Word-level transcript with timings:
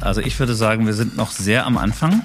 Also 0.00 0.22
ich 0.22 0.38
würde 0.38 0.54
sagen, 0.54 0.86
wir 0.86 0.94
sind 0.94 1.16
noch 1.16 1.30
sehr 1.30 1.66
am 1.66 1.76
Anfang. 1.76 2.22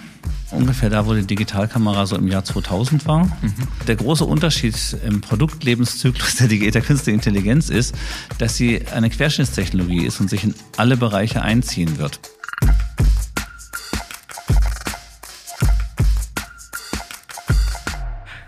Ungefähr 0.51 0.89
da, 0.89 1.05
wo 1.07 1.13
die 1.13 1.27
Digitalkamera 1.27 2.05
so 2.05 2.15
im 2.15 2.29
Jahr 2.29 2.45
2000 2.45 3.05
war. 3.05 3.25
Mhm. 3.25 3.53
Der 3.85 3.97
große 3.97 4.23
Unterschied 4.23 4.75
im 5.05 5.19
Produktlebenszyklus 5.19 6.35
der, 6.35 6.47
der 6.47 6.81
künstlichen 6.81 7.19
Intelligenz 7.19 7.69
ist, 7.69 7.93
dass 8.37 8.55
sie 8.55 8.87
eine 8.87 9.09
Querschnittstechnologie 9.09 10.05
ist 10.05 10.21
und 10.21 10.29
sich 10.29 10.45
in 10.45 10.55
alle 10.77 10.95
Bereiche 10.95 11.41
einziehen 11.41 11.97
wird. 11.97 12.21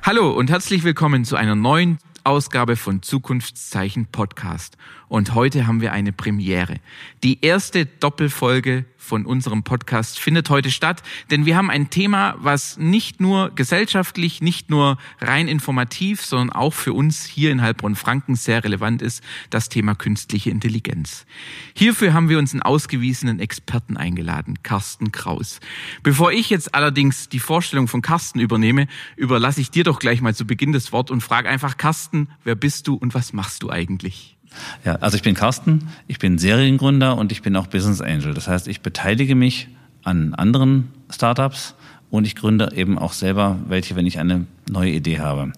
Hallo 0.04 0.32
und 0.32 0.50
herzlich 0.50 0.86
willkommen 0.86 1.26
zu 1.26 1.36
einer 1.36 1.56
neuen 1.56 2.00
Ausgabe 2.28 2.76
von 2.76 3.02
Zukunftszeichen 3.02 4.08
Podcast. 4.08 4.78
Und 5.08 5.34
heute 5.34 5.66
haben 5.66 5.80
wir 5.80 5.94
eine 5.94 6.12
Premiere. 6.12 6.76
Die 7.24 7.42
erste 7.42 7.86
Doppelfolge 7.86 8.84
von 9.08 9.26
unserem 9.26 9.64
Podcast 9.64 10.20
findet 10.20 10.50
heute 10.50 10.70
statt, 10.70 11.02
denn 11.32 11.46
wir 11.46 11.56
haben 11.56 11.70
ein 11.70 11.90
Thema, 11.90 12.36
was 12.40 12.78
nicht 12.78 13.22
nur 13.22 13.52
gesellschaftlich, 13.56 14.42
nicht 14.42 14.70
nur 14.70 14.98
rein 15.22 15.48
informativ, 15.48 16.24
sondern 16.24 16.52
auch 16.52 16.74
für 16.74 16.94
uns 16.94 17.26
hier 17.26 17.52
in 17.52 17.62
Heilbronn-Franken 17.62 18.36
sehr 18.36 18.64
relevant 18.64 19.02
ist, 19.02 19.24
das 19.50 19.70
Thema 19.70 19.96
künstliche 19.96 20.50
Intelligenz. 20.50 21.26
Hierfür 21.74 22.14
haben 22.14 22.28
wir 22.28 22.38
uns 22.38 22.52
einen 22.54 22.62
ausgewiesenen 22.62 23.40
Experten 23.40 23.96
eingeladen, 23.96 24.62
Carsten 24.62 25.12
Kraus. 25.14 25.62
Bevor 26.04 26.34
ich 26.34 26.50
jetzt 26.50 26.76
allerdings 26.76 27.30
die 27.30 27.40
Vorstellung 27.40 27.88
von 27.88 28.02
Carsten 28.02 28.40
übernehme, 28.40 28.88
überlasse 29.16 29.62
ich 29.62 29.72
dir 29.72 29.86
doch 29.86 30.00
gleich 30.00 30.22
mal 30.22 30.36
zu 30.36 30.46
Beginn 30.46 30.74
das 30.74 30.92
Wort 30.92 31.12
und 31.12 31.22
frage 31.22 31.48
einfach, 31.48 31.78
Carsten, 31.78 32.30
wer 32.44 32.56
bist 32.56 32.88
du 32.88 32.96
und 32.96 33.14
was 33.14 33.32
machst 33.32 33.64
du 33.64 33.70
eigentlich? 33.70 34.37
Ja, 34.86 34.96
also 34.96 35.18
ich 35.18 35.24
bin 35.24 35.36
Carsten, 35.36 35.90
ich 36.08 36.20
bin 36.20 36.38
Seriengründer 36.38 37.18
und 37.18 37.32
ich 37.32 37.42
bin 37.42 37.56
auch 37.56 37.68
Business 37.68 38.02
Angel. 38.02 38.34
Das 38.34 38.48
heißt, 38.48 38.68
ich 38.68 38.82
beteilige 38.82 39.36
mich 39.36 39.68
an 40.04 40.34
anderen 40.34 40.90
Startups 41.10 41.76
und 42.10 42.26
ich 42.26 42.36
gründe 42.36 42.72
eben 42.76 42.98
auch 42.98 43.14
selber 43.14 43.58
welche, 43.68 43.96
wenn 43.96 44.06
ich 44.06 44.20
eine 44.20 44.46
neue 44.70 44.92
Idee 44.92 45.20
habe. 45.20 45.52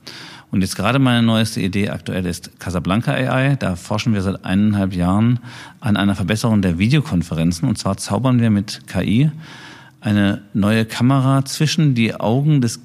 Und 0.51 0.61
jetzt 0.61 0.75
gerade 0.75 0.97
meine 0.97 1.21
neueste 1.21 1.61
Idee 1.61 1.89
aktuell 1.89 2.25
ist 2.25 2.59
Casablanca 2.59 3.13
AI. 3.13 3.55
Da 3.55 3.75
forschen 3.75 4.13
wir 4.13 4.21
seit 4.21 4.45
eineinhalb 4.45 4.93
Jahren 4.93 5.39
an 5.79 5.95
einer 5.95 6.15
Verbesserung 6.15 6.63
der 6.63 6.79
Videokonferenzen. 6.79 7.69
Und 7.69 7.77
zwar 7.77 7.97
zaubern 7.97 8.41
wir 8.41 8.49
mit 8.49 8.87
KI 8.87 9.29
eine 10.01 10.41
neue 10.53 10.85
Kamera 10.85 11.45
zwischen 11.45 11.93
die 11.93 12.15
Augen 12.15 12.61
des 12.61 12.79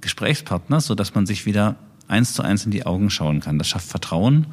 Gesprächspartners, 0.00 0.86
sodass 0.86 1.14
man 1.14 1.26
sich 1.26 1.44
wieder 1.44 1.76
eins 2.08 2.34
zu 2.34 2.42
eins 2.42 2.64
in 2.64 2.70
die 2.70 2.86
Augen 2.86 3.10
schauen 3.10 3.40
kann. 3.40 3.58
Das 3.58 3.68
schafft 3.68 3.88
Vertrauen. 3.88 4.46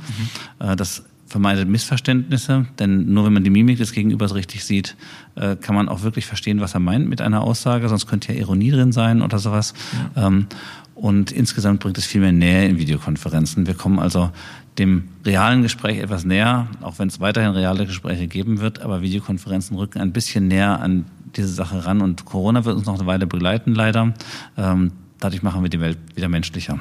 Mhm. 0.59 0.77
Das 0.77 1.03
vermeidet 1.29 1.69
Missverständnisse, 1.69 2.65
denn 2.79 3.13
nur 3.13 3.25
wenn 3.25 3.33
man 3.33 3.43
die 3.43 3.49
Mimik 3.49 3.77
des 3.77 3.93
Gegenübers 3.93 4.33
richtig 4.35 4.63
sieht, 4.65 4.95
äh, 5.35 5.55
kann 5.55 5.75
man 5.75 5.87
auch 5.87 6.01
wirklich 6.01 6.25
verstehen, 6.25 6.59
was 6.59 6.73
er 6.73 6.79
meint 6.79 7.07
mit 7.07 7.21
einer 7.21 7.41
Aussage, 7.41 7.87
sonst 7.87 8.07
könnte 8.07 8.33
ja 8.33 8.39
Ironie 8.39 8.71
drin 8.71 8.91
sein 8.91 9.21
oder 9.21 9.37
sowas. 9.39 9.73
Ja. 10.15 10.27
Ähm, 10.27 10.47
und 10.95 11.31
insgesamt 11.31 11.79
bringt 11.79 11.97
es 11.97 12.05
viel 12.05 12.19
mehr 12.19 12.33
Nähe 12.33 12.67
in 12.67 12.77
Videokonferenzen. 12.77 13.67
Wir 13.67 13.73
kommen 13.73 13.99
also 13.99 14.31
dem 14.77 15.07
realen 15.25 15.61
Gespräch 15.61 15.99
etwas 15.99 16.25
näher, 16.25 16.67
auch 16.81 16.99
wenn 16.99 17.07
es 17.07 17.19
weiterhin 17.19 17.51
reale 17.51 17.85
Gespräche 17.85 18.27
geben 18.27 18.59
wird, 18.59 18.81
aber 18.81 19.01
Videokonferenzen 19.01 19.77
rücken 19.77 19.99
ein 20.01 20.11
bisschen 20.11 20.47
näher 20.47 20.81
an 20.81 21.05
diese 21.37 21.47
Sache 21.47 21.85
ran 21.85 22.01
und 22.01 22.25
Corona 22.25 22.65
wird 22.65 22.75
uns 22.75 22.87
noch 22.87 22.95
eine 22.95 23.05
Weile 23.05 23.27
begleiten, 23.27 23.75
leider. 23.75 24.13
Ähm, 24.57 24.91
dadurch 25.19 25.43
machen 25.43 25.61
wir 25.61 25.69
die 25.69 25.79
Welt 25.79 25.97
wieder 26.15 26.27
menschlicher 26.27 26.79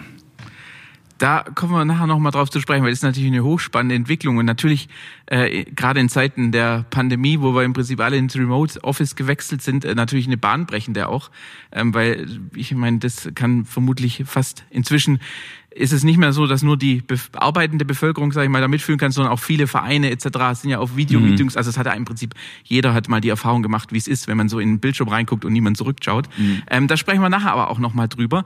da 1.19 1.45
kommen 1.55 1.73
wir 1.73 1.85
nachher 1.85 2.07
nochmal 2.07 2.33
drauf 2.33 2.49
zu 2.51 2.61
sprechen, 2.61 2.83
weil 2.83 2.91
das 2.91 3.01
ist 3.01 3.05
natürlich 3.05 3.31
eine 3.31 3.45
hochspannende 3.45 3.95
Entwicklung. 3.95 4.37
Und 4.39 4.47
natürlich 4.47 4.89
äh, 5.27 5.65
gerade 5.65 6.01
in 6.01 6.09
Zeiten 6.09 6.53
der 6.53 6.87
Pandemie, 6.91 7.41
wo 7.41 7.55
wir 7.55 7.65
im 7.65 7.73
Prinzip 7.73 8.01
alle 8.01 8.17
ins 8.17 8.37
Remote 8.37 8.83
Office 8.85 9.17
gewechselt 9.17 9.61
sind, 9.63 9.85
äh, 9.85 9.95
natürlich 9.95 10.27
eine 10.27 10.37
bahnbrechende 10.37 11.09
auch, 11.09 11.31
ähm, 11.73 11.93
weil 11.93 12.41
ich 12.55 12.73
meine, 12.75 12.99
das 12.99 13.29
kann 13.35 13.65
vermutlich 13.65 14.23
fast 14.27 14.65
inzwischen 14.71 15.21
ist 15.71 15.93
es 15.93 16.03
nicht 16.03 16.17
mehr 16.17 16.33
so, 16.33 16.47
dass 16.47 16.63
nur 16.63 16.77
die 16.77 17.03
arbeitende 17.35 17.85
Bevölkerung, 17.85 18.33
sage 18.33 18.47
ich 18.47 18.51
mal, 18.51 18.61
da 18.61 18.69
mitfühlen 18.69 18.99
kann, 18.99 19.13
sondern 19.13 19.33
auch 19.33 19.39
viele 19.39 19.67
Vereine 19.67 20.11
etc. 20.11 20.61
sind 20.61 20.71
ja 20.71 20.79
auf 20.79 20.97
Videomeetings. 20.97 21.55
Mhm. 21.55 21.59
Also 21.59 21.71
es 21.71 21.79
hat 21.79 21.87
ja 21.87 21.93
im 21.93 22.05
Prinzip, 22.05 22.35
jeder 22.65 22.95
hat 22.95 23.09
mal 23.09 23.21
die 23.21 23.29
Erfahrung 23.29 23.63
gemacht, 23.63 23.93
wie 23.93 23.99
es 23.99 24.09
ist, 24.09 24.29
wenn 24.29 24.37
man 24.37 24.49
so 24.49 24.61
in 24.61 24.71
den 24.71 24.81
Bildschirm 24.81 25.09
reinguckt 25.09 25.45
und 25.45 25.53
niemand 25.53 25.77
zurückschaut. 25.77 26.29
Mhm. 26.37 26.63
Ähm, 26.71 26.89
da 26.89 26.97
sprechen 26.97 27.21
wir 27.21 27.29
nachher 27.29 27.53
aber 27.53 27.71
auch 27.71 27.79
nochmal 27.79 28.09
drüber, 28.09 28.45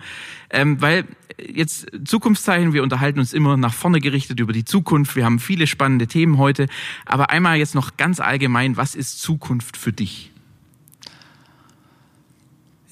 ähm, 0.50 0.80
weil 0.80 1.04
jetzt 1.38 1.86
Zukunftszeichen, 2.04 2.72
wir 2.72 2.82
unterhalten 2.82 3.18
uns 3.18 3.32
immer 3.32 3.56
nach 3.56 3.72
vorne 3.72 4.00
gerichtet 4.00 4.40
über 4.40 4.52
die 4.52 4.64
Zukunft. 4.64 5.16
Wir 5.16 5.24
haben 5.24 5.38
viele 5.38 5.66
spannende 5.66 6.06
Themen 6.06 6.38
heute. 6.38 6.66
Aber 7.06 7.30
einmal 7.30 7.56
jetzt 7.56 7.74
noch 7.74 7.96
ganz 7.96 8.20
allgemein, 8.20 8.76
was 8.76 8.94
ist 8.94 9.20
Zukunft 9.20 9.76
für 9.76 9.92
dich? 9.92 10.30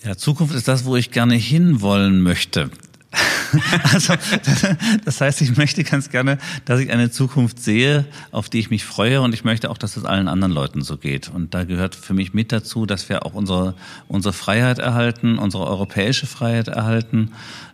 Ja, 0.04 0.16
Zukunft 0.16 0.54
ist 0.54 0.66
das, 0.68 0.84
wo 0.84 0.96
ich 0.96 1.10
gerne 1.10 1.34
hinwollen 1.34 2.22
möchte. 2.22 2.70
also, 3.92 4.14
das 5.04 5.20
heißt, 5.20 5.40
ich 5.40 5.56
möchte 5.56 5.82
ganz 5.82 6.10
gerne, 6.10 6.38
dass 6.64 6.80
ich 6.80 6.90
eine 6.90 7.10
Zukunft 7.10 7.58
sehe, 7.58 8.04
auf 8.30 8.48
die 8.48 8.60
ich 8.60 8.70
mich 8.70 8.84
freue 8.84 9.20
und 9.20 9.34
ich 9.34 9.44
möchte 9.44 9.70
auch, 9.70 9.78
dass 9.78 9.96
es 9.96 10.04
allen 10.04 10.28
anderen 10.28 10.52
Leuten 10.52 10.82
so 10.82 10.96
geht. 10.96 11.28
Und 11.28 11.52
da 11.54 11.64
gehört 11.64 11.94
für 11.94 12.14
mich 12.14 12.32
mit 12.34 12.52
dazu, 12.52 12.86
dass 12.86 13.08
wir 13.08 13.26
auch 13.26 13.34
unsere, 13.34 13.74
unsere 14.08 14.32
Freiheit 14.32 14.78
erhalten, 14.78 15.38
unsere 15.38 15.66
europäische 15.66 16.26
Freiheit 16.26 16.68
erhalten. 16.68 17.32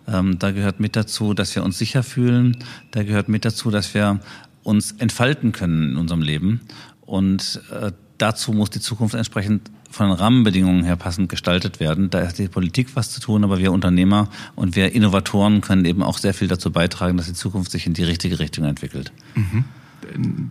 Ähm, 0.08 0.38
da 0.38 0.52
gehört 0.52 0.80
mit 0.80 0.96
dazu, 0.96 1.34
dass 1.34 1.54
wir 1.54 1.62
uns 1.62 1.78
sicher 1.78 2.02
fühlen. 2.02 2.56
Da 2.92 3.02
gehört 3.02 3.28
mit 3.28 3.44
dazu, 3.44 3.70
dass 3.70 3.92
wir 3.92 4.20
uns 4.62 4.92
entfalten 4.92 5.52
können 5.52 5.90
in 5.92 5.96
unserem 5.96 6.22
Leben. 6.22 6.60
Und 7.02 7.60
äh, 7.70 7.92
dazu 8.18 8.52
muss 8.52 8.70
die 8.70 8.80
Zukunft 8.80 9.14
entsprechend 9.14 9.70
von 9.90 10.10
Rahmenbedingungen 10.10 10.84
her 10.84 10.96
passend 10.96 11.28
gestaltet 11.28 11.80
werden. 11.80 12.10
Da 12.10 12.26
hat 12.26 12.38
die 12.38 12.48
Politik 12.48 12.88
was 12.94 13.10
zu 13.10 13.20
tun, 13.20 13.44
aber 13.44 13.58
wir 13.58 13.72
Unternehmer 13.72 14.28
und 14.54 14.76
wir 14.76 14.92
Innovatoren 14.92 15.60
können 15.60 15.84
eben 15.84 16.02
auch 16.02 16.18
sehr 16.18 16.34
viel 16.34 16.48
dazu 16.48 16.70
beitragen, 16.70 17.16
dass 17.16 17.26
die 17.26 17.34
Zukunft 17.34 17.70
sich 17.70 17.86
in 17.86 17.94
die 17.94 18.04
richtige 18.04 18.38
Richtung 18.38 18.64
entwickelt. 18.64 19.12
Mhm. 19.34 19.64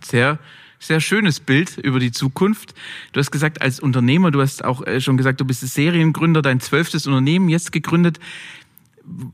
Sehr 0.04 0.38
sehr 0.78 1.00
schönes 1.00 1.40
Bild 1.40 1.78
über 1.78 1.98
die 1.98 2.12
Zukunft. 2.12 2.74
Du 3.12 3.20
hast 3.20 3.30
gesagt, 3.30 3.62
als 3.62 3.80
Unternehmer, 3.80 4.30
du 4.30 4.40
hast 4.40 4.64
auch 4.64 4.86
äh, 4.86 5.00
schon 5.00 5.16
gesagt, 5.16 5.40
du 5.40 5.44
bist 5.44 5.62
Seriengründer, 5.62 6.42
dein 6.42 6.60
zwölftes 6.60 7.06
Unternehmen 7.06 7.48
jetzt 7.48 7.72
gegründet. 7.72 8.18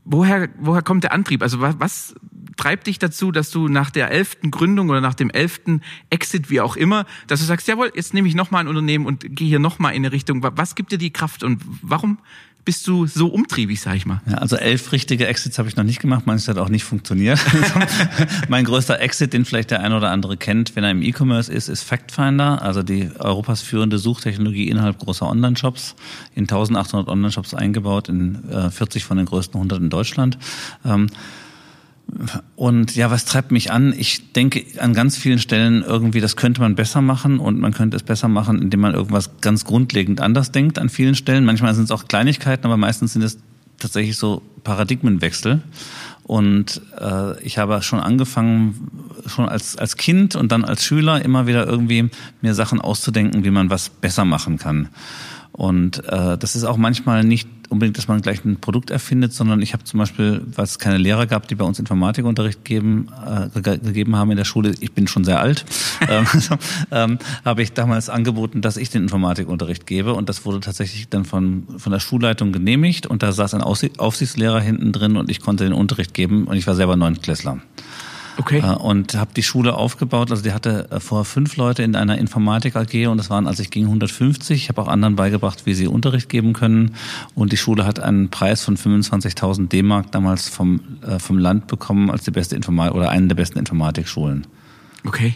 Woher, 0.05 0.49
woher 0.59 0.83
kommt 0.83 1.03
der 1.03 1.13
Antrieb? 1.13 1.41
Also 1.41 1.59
was, 1.59 1.79
was 1.79 2.15
treibt 2.57 2.87
dich 2.87 2.99
dazu, 2.99 3.31
dass 3.31 3.49
du 3.49 3.67
nach 3.67 3.89
der 3.89 4.11
elften 4.11 4.51
Gründung 4.51 4.89
oder 4.89 5.01
nach 5.01 5.15
dem 5.15 5.29
elften 5.29 5.81
Exit, 6.09 6.49
wie 6.49 6.61
auch 6.61 6.75
immer, 6.75 7.05
dass 7.27 7.39
du 7.39 7.45
sagst, 7.45 7.67
jawohl, 7.67 7.91
jetzt 7.95 8.13
nehme 8.13 8.27
ich 8.27 8.35
nochmal 8.35 8.63
ein 8.63 8.67
Unternehmen 8.67 9.05
und 9.05 9.25
gehe 9.35 9.47
hier 9.47 9.59
nochmal 9.59 9.93
in 9.93 10.05
eine 10.05 10.11
Richtung. 10.11 10.43
Was 10.43 10.75
gibt 10.75 10.91
dir 10.91 10.97
die 10.97 11.11
Kraft 11.11 11.43
und 11.43 11.61
warum 11.81 12.19
bist 12.65 12.87
du 12.87 13.07
so 13.07 13.27
umtriebig, 13.27 13.81
sag 13.81 13.95
ich 13.95 14.05
mal? 14.05 14.21
Ja, 14.25 14.35
also 14.37 14.55
elf 14.55 14.91
richtige 14.91 15.27
Exits 15.27 15.59
habe 15.59 15.67
ich 15.67 15.75
noch 15.75 15.83
nicht 15.83 15.99
gemacht, 15.99 16.25
manches 16.25 16.47
hat 16.47 16.57
auch 16.57 16.69
nicht 16.69 16.83
funktioniert. 16.83 17.39
mein 18.47 18.65
größter 18.65 18.99
Exit, 18.99 19.33
den 19.33 19.45
vielleicht 19.45 19.71
der 19.71 19.81
eine 19.81 19.97
oder 19.97 20.11
andere 20.11 20.37
kennt, 20.37 20.75
wenn 20.75 20.83
er 20.83 20.91
im 20.91 21.01
E-Commerce 21.01 21.51
ist, 21.51 21.67
ist 21.67 21.83
FactFinder, 21.83 22.61
also 22.61 22.83
die 22.83 23.09
Europas 23.19 23.61
führende 23.61 23.97
Suchtechnologie 23.97 24.69
innerhalb 24.69 24.99
großer 24.99 25.27
Online-Shops, 25.27 25.95
in 26.35 26.43
1800 26.43 27.07
Online-Shops 27.09 27.53
eingebaut, 27.53 28.09
in 28.09 28.43
40 28.71 29.03
von 29.03 29.17
den 29.17 29.25
größten 29.25 29.55
100 29.55 29.79
in 29.79 29.89
Deutschland. 29.89 30.37
Und 32.55 32.95
ja, 32.95 33.09
was 33.09 33.25
treibt 33.25 33.51
mich 33.51 33.71
an? 33.71 33.93
Ich 33.97 34.33
denke 34.33 34.63
an 34.79 34.93
ganz 34.93 35.17
vielen 35.17 35.39
Stellen 35.39 35.83
irgendwie, 35.83 36.21
das 36.21 36.35
könnte 36.35 36.61
man 36.61 36.75
besser 36.75 37.01
machen 37.01 37.39
und 37.39 37.59
man 37.59 37.73
könnte 37.73 37.97
es 37.97 38.03
besser 38.03 38.27
machen, 38.27 38.61
indem 38.61 38.81
man 38.81 38.93
irgendwas 38.93 39.31
ganz 39.41 39.65
grundlegend 39.65 40.21
anders 40.21 40.51
denkt 40.51 40.79
an 40.79 40.89
vielen 40.89 41.15
Stellen. 41.15 41.45
Manchmal 41.45 41.73
sind 41.73 41.85
es 41.85 41.91
auch 41.91 42.07
Kleinigkeiten, 42.07 42.65
aber 42.65 42.77
meistens 42.77 43.13
sind 43.13 43.23
es 43.23 43.39
tatsächlich 43.79 44.17
so 44.17 44.41
Paradigmenwechsel. 44.63 45.61
Und 46.23 46.81
äh, 46.99 47.41
ich 47.41 47.57
habe 47.57 47.81
schon 47.81 47.99
angefangen, 47.99 48.87
schon 49.25 49.49
als, 49.49 49.77
als 49.77 49.97
Kind 49.97 50.35
und 50.35 50.51
dann 50.51 50.63
als 50.63 50.85
Schüler 50.85 51.23
immer 51.23 51.47
wieder 51.47 51.67
irgendwie 51.67 52.09
mir 52.41 52.53
Sachen 52.53 52.79
auszudenken, 52.79 53.43
wie 53.43 53.51
man 53.51 53.69
was 53.69 53.89
besser 53.89 54.23
machen 54.23 54.57
kann. 54.57 54.89
Und 55.53 56.03
äh, 56.09 56.37
das 56.37 56.55
ist 56.55 56.63
auch 56.63 56.77
manchmal 56.77 57.23
nicht 57.23 57.47
unbedingt, 57.69 57.97
dass 57.97 58.07
man 58.07 58.21
gleich 58.21 58.43
ein 58.43 58.57
Produkt 58.57 58.89
erfindet, 58.89 59.33
sondern 59.33 59.61
ich 59.61 59.73
habe 59.73 59.83
zum 59.83 59.99
Beispiel, 59.99 60.41
weil 60.55 60.65
es 60.65 60.79
keine 60.79 60.97
Lehrer 60.97 61.27
gab, 61.27 61.47
die 61.47 61.55
bei 61.55 61.63
uns 61.63 61.79
Informatikunterricht 61.79 62.65
geben, 62.65 63.09
äh, 63.25 63.61
gegeben 63.61 64.15
haben 64.15 64.31
in 64.31 64.37
der 64.37 64.45
Schule, 64.45 64.73
ich 64.79 64.93
bin 64.93 65.07
schon 65.07 65.23
sehr 65.23 65.39
alt, 65.39 65.65
ähm, 66.09 66.25
ähm, 66.91 67.19
habe 67.45 67.61
ich 67.61 67.73
damals 67.73 68.09
angeboten, 68.09 68.61
dass 68.61 68.77
ich 68.77 68.89
den 68.89 69.03
Informatikunterricht 69.03 69.85
gebe. 69.85 70.13
Und 70.13 70.27
das 70.27 70.43
wurde 70.45 70.59
tatsächlich 70.59 71.07
dann 71.09 71.23
von, 71.23 71.67
von 71.77 71.91
der 71.91 71.99
Schulleitung 71.99 72.51
genehmigt. 72.51 73.05
Und 73.05 73.21
da 73.21 73.31
saß 73.31 73.53
ein 73.53 73.61
Aufsichtslehrer 73.61 74.59
hinten 74.59 74.91
drin 74.91 75.17
und 75.17 75.29
ich 75.29 75.39
konnte 75.39 75.63
den 75.65 75.73
Unterricht 75.73 76.13
geben. 76.13 76.45
Und 76.45 76.57
ich 76.57 76.65
war 76.65 76.75
selber 76.75 76.95
Neuntklässler. 76.95 77.59
Okay. 78.37 78.59
Äh, 78.59 78.75
und 78.75 79.15
habe 79.15 79.31
die 79.35 79.43
Schule 79.43 79.75
aufgebaut. 79.75 80.31
Also 80.31 80.43
die 80.43 80.53
hatte 80.53 80.87
äh, 80.91 80.99
vor 80.99 81.25
fünf 81.25 81.55
Leute 81.57 81.83
in 81.83 81.95
einer 81.95 82.17
Informatik 82.17 82.75
AG 82.75 83.07
und 83.07 83.17
das 83.17 83.29
waren, 83.29 83.47
als 83.47 83.59
ich 83.59 83.69
ging, 83.69 83.85
150. 83.85 84.63
Ich 84.63 84.69
habe 84.69 84.81
auch 84.81 84.87
anderen 84.87 85.15
beigebracht, 85.15 85.65
wie 85.65 85.73
sie 85.73 85.87
Unterricht 85.87 86.29
geben 86.29 86.53
können. 86.53 86.95
Und 87.35 87.51
die 87.51 87.57
Schule 87.57 87.85
hat 87.85 87.99
einen 87.99 88.29
Preis 88.29 88.63
von 88.63 88.77
25.000 88.77 89.67
D-Mark 89.67 90.11
damals 90.11 90.49
vom, 90.49 90.81
äh, 91.01 91.19
vom 91.19 91.37
Land 91.37 91.67
bekommen 91.67 92.09
als 92.09 92.23
die 92.23 92.31
beste 92.31 92.55
Informatik 92.55 92.95
oder 92.95 93.09
eine 93.09 93.27
der 93.27 93.35
besten 93.35 93.59
Informatikschulen. 93.59 94.47
Okay. 95.05 95.35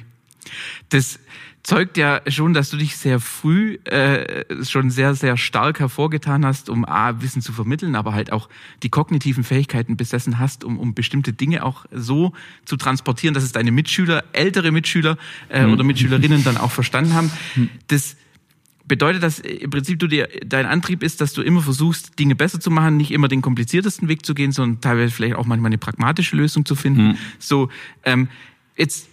Das 0.90 1.20
zeugt 1.68 1.98
ja 1.98 2.22
schon, 2.28 2.54
dass 2.54 2.70
du 2.70 2.78
dich 2.78 2.96
sehr 2.96 3.20
früh 3.20 3.76
äh, 3.84 4.46
schon 4.64 4.90
sehr, 4.90 5.16
sehr 5.16 5.36
stark 5.36 5.82
hervorgetan 5.82 6.46
hast, 6.46 6.70
um 6.70 6.86
A, 6.86 7.22
Wissen 7.22 7.42
zu 7.42 7.52
vermitteln, 7.52 7.96
aber 7.96 8.14
halt 8.14 8.32
auch 8.32 8.48
die 8.84 8.90
kognitiven 8.90 9.44
Fähigkeiten 9.44 9.98
besessen 9.98 10.40
hast, 10.40 10.64
um, 10.64 10.80
um 10.80 10.94
bestimmte 10.94 11.34
Dinge 11.34 11.66
auch 11.66 11.86
so 11.92 12.32
zu 12.64 12.78
transportieren, 12.78 13.34
dass 13.34 13.44
es 13.44 13.52
deine 13.52 13.72
Mitschüler, 13.72 14.24
ältere 14.32 14.72
Mitschüler 14.72 15.18
äh, 15.50 15.66
mhm. 15.66 15.74
oder 15.74 15.84
Mitschülerinnen 15.84 16.46
dann 16.46 16.56
auch 16.56 16.72
verstanden 16.72 17.14
haben. 17.14 17.32
Mhm. 17.56 17.70
Das 17.88 18.16
bedeutet 18.86 19.22
das 19.22 19.40
im 19.40 19.70
Prinzip 19.70 20.00
du 20.00 20.08
dir 20.08 20.30
dein 20.46 20.66
Antrieb 20.66 21.04
ist, 21.04 21.20
dass 21.20 21.34
du 21.34 21.42
immer 21.42 21.62
versuchst, 21.62 22.18
Dinge 22.18 22.36
besser 22.36 22.62
zu 22.62 22.72
machen, 22.72 22.96
nicht 22.96 23.12
immer 23.12 23.28
den 23.28 23.42
kompliziertesten 23.42 24.08
Weg 24.08 24.26
zu 24.26 24.34
gehen, 24.34 24.54
sondern 24.54 24.80
teilweise 24.80 25.14
vielleicht 25.14 25.36
auch 25.36 25.46
manchmal 25.46 25.70
eine 25.70 25.78
pragmatische 25.78 26.38
Lösung 26.38 26.66
zu 26.66 26.76
finden. 26.76 27.10
Mhm. 27.10 27.18
So 27.40 27.70
ähm, 28.06 28.30
jetzt 28.78 29.10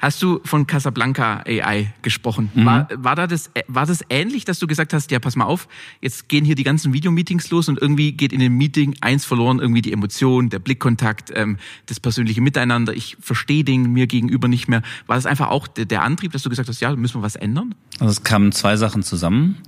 hast 0.00 0.22
du 0.22 0.40
von 0.44 0.66
Casablanca 0.66 1.42
AI 1.46 1.92
gesprochen. 2.02 2.50
Mhm. 2.54 2.64
War, 2.64 2.88
war, 2.96 3.16
da 3.16 3.26
das, 3.26 3.50
war 3.68 3.86
das 3.86 4.04
ähnlich, 4.08 4.44
dass 4.44 4.58
du 4.58 4.66
gesagt 4.66 4.92
hast, 4.92 5.10
ja, 5.10 5.18
pass 5.18 5.36
mal 5.36 5.44
auf, 5.44 5.68
jetzt 6.00 6.28
gehen 6.28 6.44
hier 6.44 6.54
die 6.54 6.64
ganzen 6.64 6.92
Videomeetings 6.92 7.50
los 7.50 7.68
und 7.68 7.80
irgendwie 7.80 8.12
geht 8.12 8.32
in 8.32 8.40
dem 8.40 8.56
Meeting 8.56 8.96
eins 9.00 9.24
verloren, 9.24 9.58
irgendwie 9.58 9.82
die 9.82 9.92
Emotion, 9.92 10.48
der 10.48 10.58
Blickkontakt, 10.58 11.30
ähm, 11.34 11.58
das 11.86 12.00
persönliche 12.00 12.40
Miteinander, 12.40 12.94
ich 12.94 13.16
verstehe 13.20 13.62
den 13.62 13.92
mir 13.92 14.06
gegenüber 14.06 14.48
nicht 14.48 14.68
mehr. 14.68 14.82
War 15.06 15.16
das 15.16 15.26
einfach 15.26 15.48
auch 15.48 15.68
der, 15.68 15.84
der 15.84 16.02
Antrieb, 16.02 16.32
dass 16.32 16.42
du 16.42 16.48
gesagt 16.48 16.68
hast, 16.68 16.80
ja, 16.80 16.94
müssen 16.96 17.18
wir 17.18 17.22
was 17.22 17.36
ändern? 17.36 17.74
Also 17.98 18.12
es 18.12 18.22
kamen 18.24 18.52
zwei 18.52 18.76
Sachen 18.76 19.02
zusammen. 19.02 19.58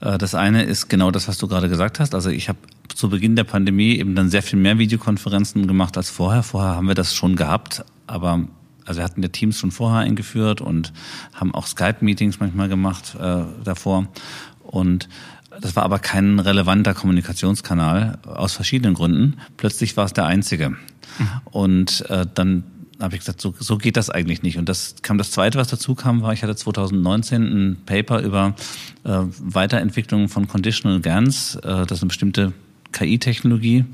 Äh, 0.00 0.18
das 0.18 0.34
eine 0.34 0.62
ist 0.64 0.88
genau 0.88 1.10
das, 1.10 1.28
was 1.28 1.38
du 1.38 1.48
gerade 1.48 1.68
gesagt 1.68 2.00
hast. 2.00 2.14
Also 2.14 2.30
ich 2.30 2.48
habe 2.48 2.58
zu 2.88 3.08
Beginn 3.08 3.36
der 3.36 3.44
Pandemie 3.44 3.96
eben 3.96 4.14
dann 4.14 4.30
sehr 4.30 4.42
viel 4.42 4.58
mehr 4.58 4.78
Videokonferenzen 4.78 5.66
gemacht 5.66 5.96
als 5.96 6.10
vorher. 6.10 6.42
Vorher 6.42 6.76
haben 6.76 6.88
wir 6.88 6.94
das 6.94 7.14
schon 7.14 7.36
gehabt, 7.36 7.84
aber 8.06 8.46
also 8.86 8.98
wir 8.98 9.04
hatten 9.04 9.22
ja 9.22 9.28
Teams 9.28 9.58
schon 9.58 9.70
vorher 9.70 10.00
eingeführt 10.00 10.60
und 10.60 10.92
haben 11.34 11.54
auch 11.54 11.66
Skype-Meetings 11.66 12.40
manchmal 12.40 12.68
gemacht 12.68 13.16
äh, 13.20 13.44
davor. 13.64 14.06
Und 14.62 15.08
das 15.60 15.76
war 15.76 15.82
aber 15.82 15.98
kein 15.98 16.38
relevanter 16.38 16.94
Kommunikationskanal 16.94 18.18
aus 18.26 18.54
verschiedenen 18.54 18.94
Gründen. 18.94 19.36
Plötzlich 19.56 19.96
war 19.96 20.04
es 20.04 20.12
der 20.12 20.26
einzige. 20.26 20.70
Mhm. 20.70 20.78
Und 21.44 22.10
äh, 22.10 22.26
dann 22.34 22.64
habe 23.00 23.14
ich 23.14 23.20
gesagt, 23.20 23.40
so, 23.40 23.54
so 23.58 23.78
geht 23.78 23.96
das 23.96 24.10
eigentlich 24.10 24.42
nicht. 24.42 24.58
Und 24.58 24.68
das 24.68 24.96
kam 25.02 25.18
das 25.18 25.30
Zweite, 25.30 25.58
was 25.58 25.68
dazu 25.68 25.94
kam, 25.94 26.22
war, 26.22 26.32
ich 26.32 26.42
hatte 26.42 26.54
2019 26.54 27.42
ein 27.42 27.76
Paper 27.84 28.20
über 28.20 28.54
äh, 29.04 29.18
Weiterentwicklung 29.40 30.28
von 30.28 30.46
Conditional 30.46 31.00
GANs. 31.00 31.56
Äh, 31.56 31.86
das 31.86 31.98
ist 31.98 32.02
eine 32.02 32.08
bestimmte 32.08 32.52
KI-Technologie, 32.92 33.86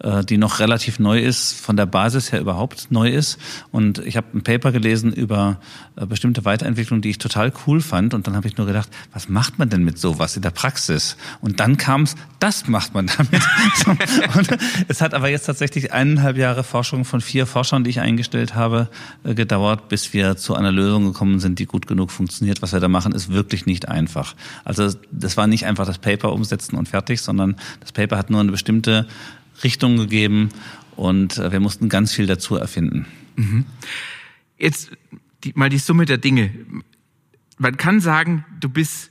äh, 0.00 0.24
die 0.24 0.38
noch 0.38 0.60
relativ 0.60 0.98
neu 0.98 1.20
ist, 1.20 1.54
von 1.60 1.76
der 1.76 1.86
Basis 1.86 2.32
her 2.32 2.40
überhaupt 2.40 2.90
neu 2.90 3.10
ist. 3.10 3.38
Und 3.72 3.98
ich 3.98 4.16
habe 4.16 4.28
ein 4.34 4.42
Paper 4.42 4.72
gelesen 4.72 5.12
über 5.12 5.58
äh, 5.96 6.06
bestimmte 6.06 6.44
Weiterentwicklungen, 6.44 7.02
die 7.02 7.10
ich 7.10 7.18
total 7.18 7.52
cool 7.66 7.80
fand. 7.80 8.14
Und 8.14 8.26
dann 8.26 8.36
habe 8.36 8.46
ich 8.46 8.56
nur 8.56 8.66
gedacht, 8.66 8.88
was 9.12 9.28
macht 9.28 9.58
man 9.58 9.68
denn 9.68 9.84
mit 9.84 9.98
sowas 9.98 10.36
in 10.36 10.42
der 10.42 10.50
Praxis? 10.50 11.16
Und 11.40 11.60
dann 11.60 11.76
kam 11.76 12.02
es, 12.02 12.14
das 12.38 12.68
macht 12.68 12.94
man 12.94 13.10
damit. 13.18 13.42
und 14.36 14.56
es 14.88 15.00
hat 15.00 15.14
aber 15.14 15.28
jetzt 15.28 15.46
tatsächlich 15.46 15.92
eineinhalb 15.92 16.36
Jahre 16.36 16.64
Forschung 16.64 17.04
von 17.04 17.20
vier 17.20 17.46
Forschern, 17.46 17.84
die 17.84 17.90
ich 17.90 18.00
eingestellt 18.00 18.54
habe, 18.54 18.88
äh, 19.24 19.34
gedauert, 19.34 19.88
bis 19.88 20.12
wir 20.12 20.36
zu 20.36 20.54
einer 20.54 20.70
Lösung 20.70 21.06
gekommen 21.06 21.40
sind, 21.40 21.58
die 21.58 21.66
gut 21.66 21.86
genug 21.86 22.10
funktioniert. 22.10 22.62
Was 22.62 22.72
wir 22.72 22.80
da 22.80 22.88
machen, 22.88 23.12
ist 23.12 23.32
wirklich 23.32 23.66
nicht 23.66 23.88
einfach. 23.88 24.34
Also 24.64 24.92
das 25.10 25.36
war 25.36 25.46
nicht 25.46 25.66
einfach 25.66 25.86
das 25.86 25.98
Paper 25.98 26.32
umsetzen 26.32 26.76
und 26.76 26.88
fertig, 26.88 27.20
sondern 27.20 27.56
das 27.80 27.92
Paper 27.92 28.16
hat 28.16 28.30
nur 28.30 28.40
eine 28.40 28.52
bestimmte 28.52 29.06
Richtung 29.62 29.96
gegeben 29.96 30.50
und 30.96 31.38
äh, 31.38 31.52
wir 31.52 31.60
mussten 31.60 31.88
ganz 31.88 32.12
viel 32.12 32.26
dazu 32.26 32.56
erfinden. 32.56 33.06
Mhm. 33.36 33.64
Jetzt 34.58 34.90
die, 35.44 35.52
mal 35.54 35.68
die 35.68 35.78
Summe 35.78 36.04
der 36.04 36.18
Dinge. 36.18 36.50
Man 37.58 37.76
kann 37.76 38.00
sagen, 38.00 38.44
du 38.60 38.68
bist 38.68 39.10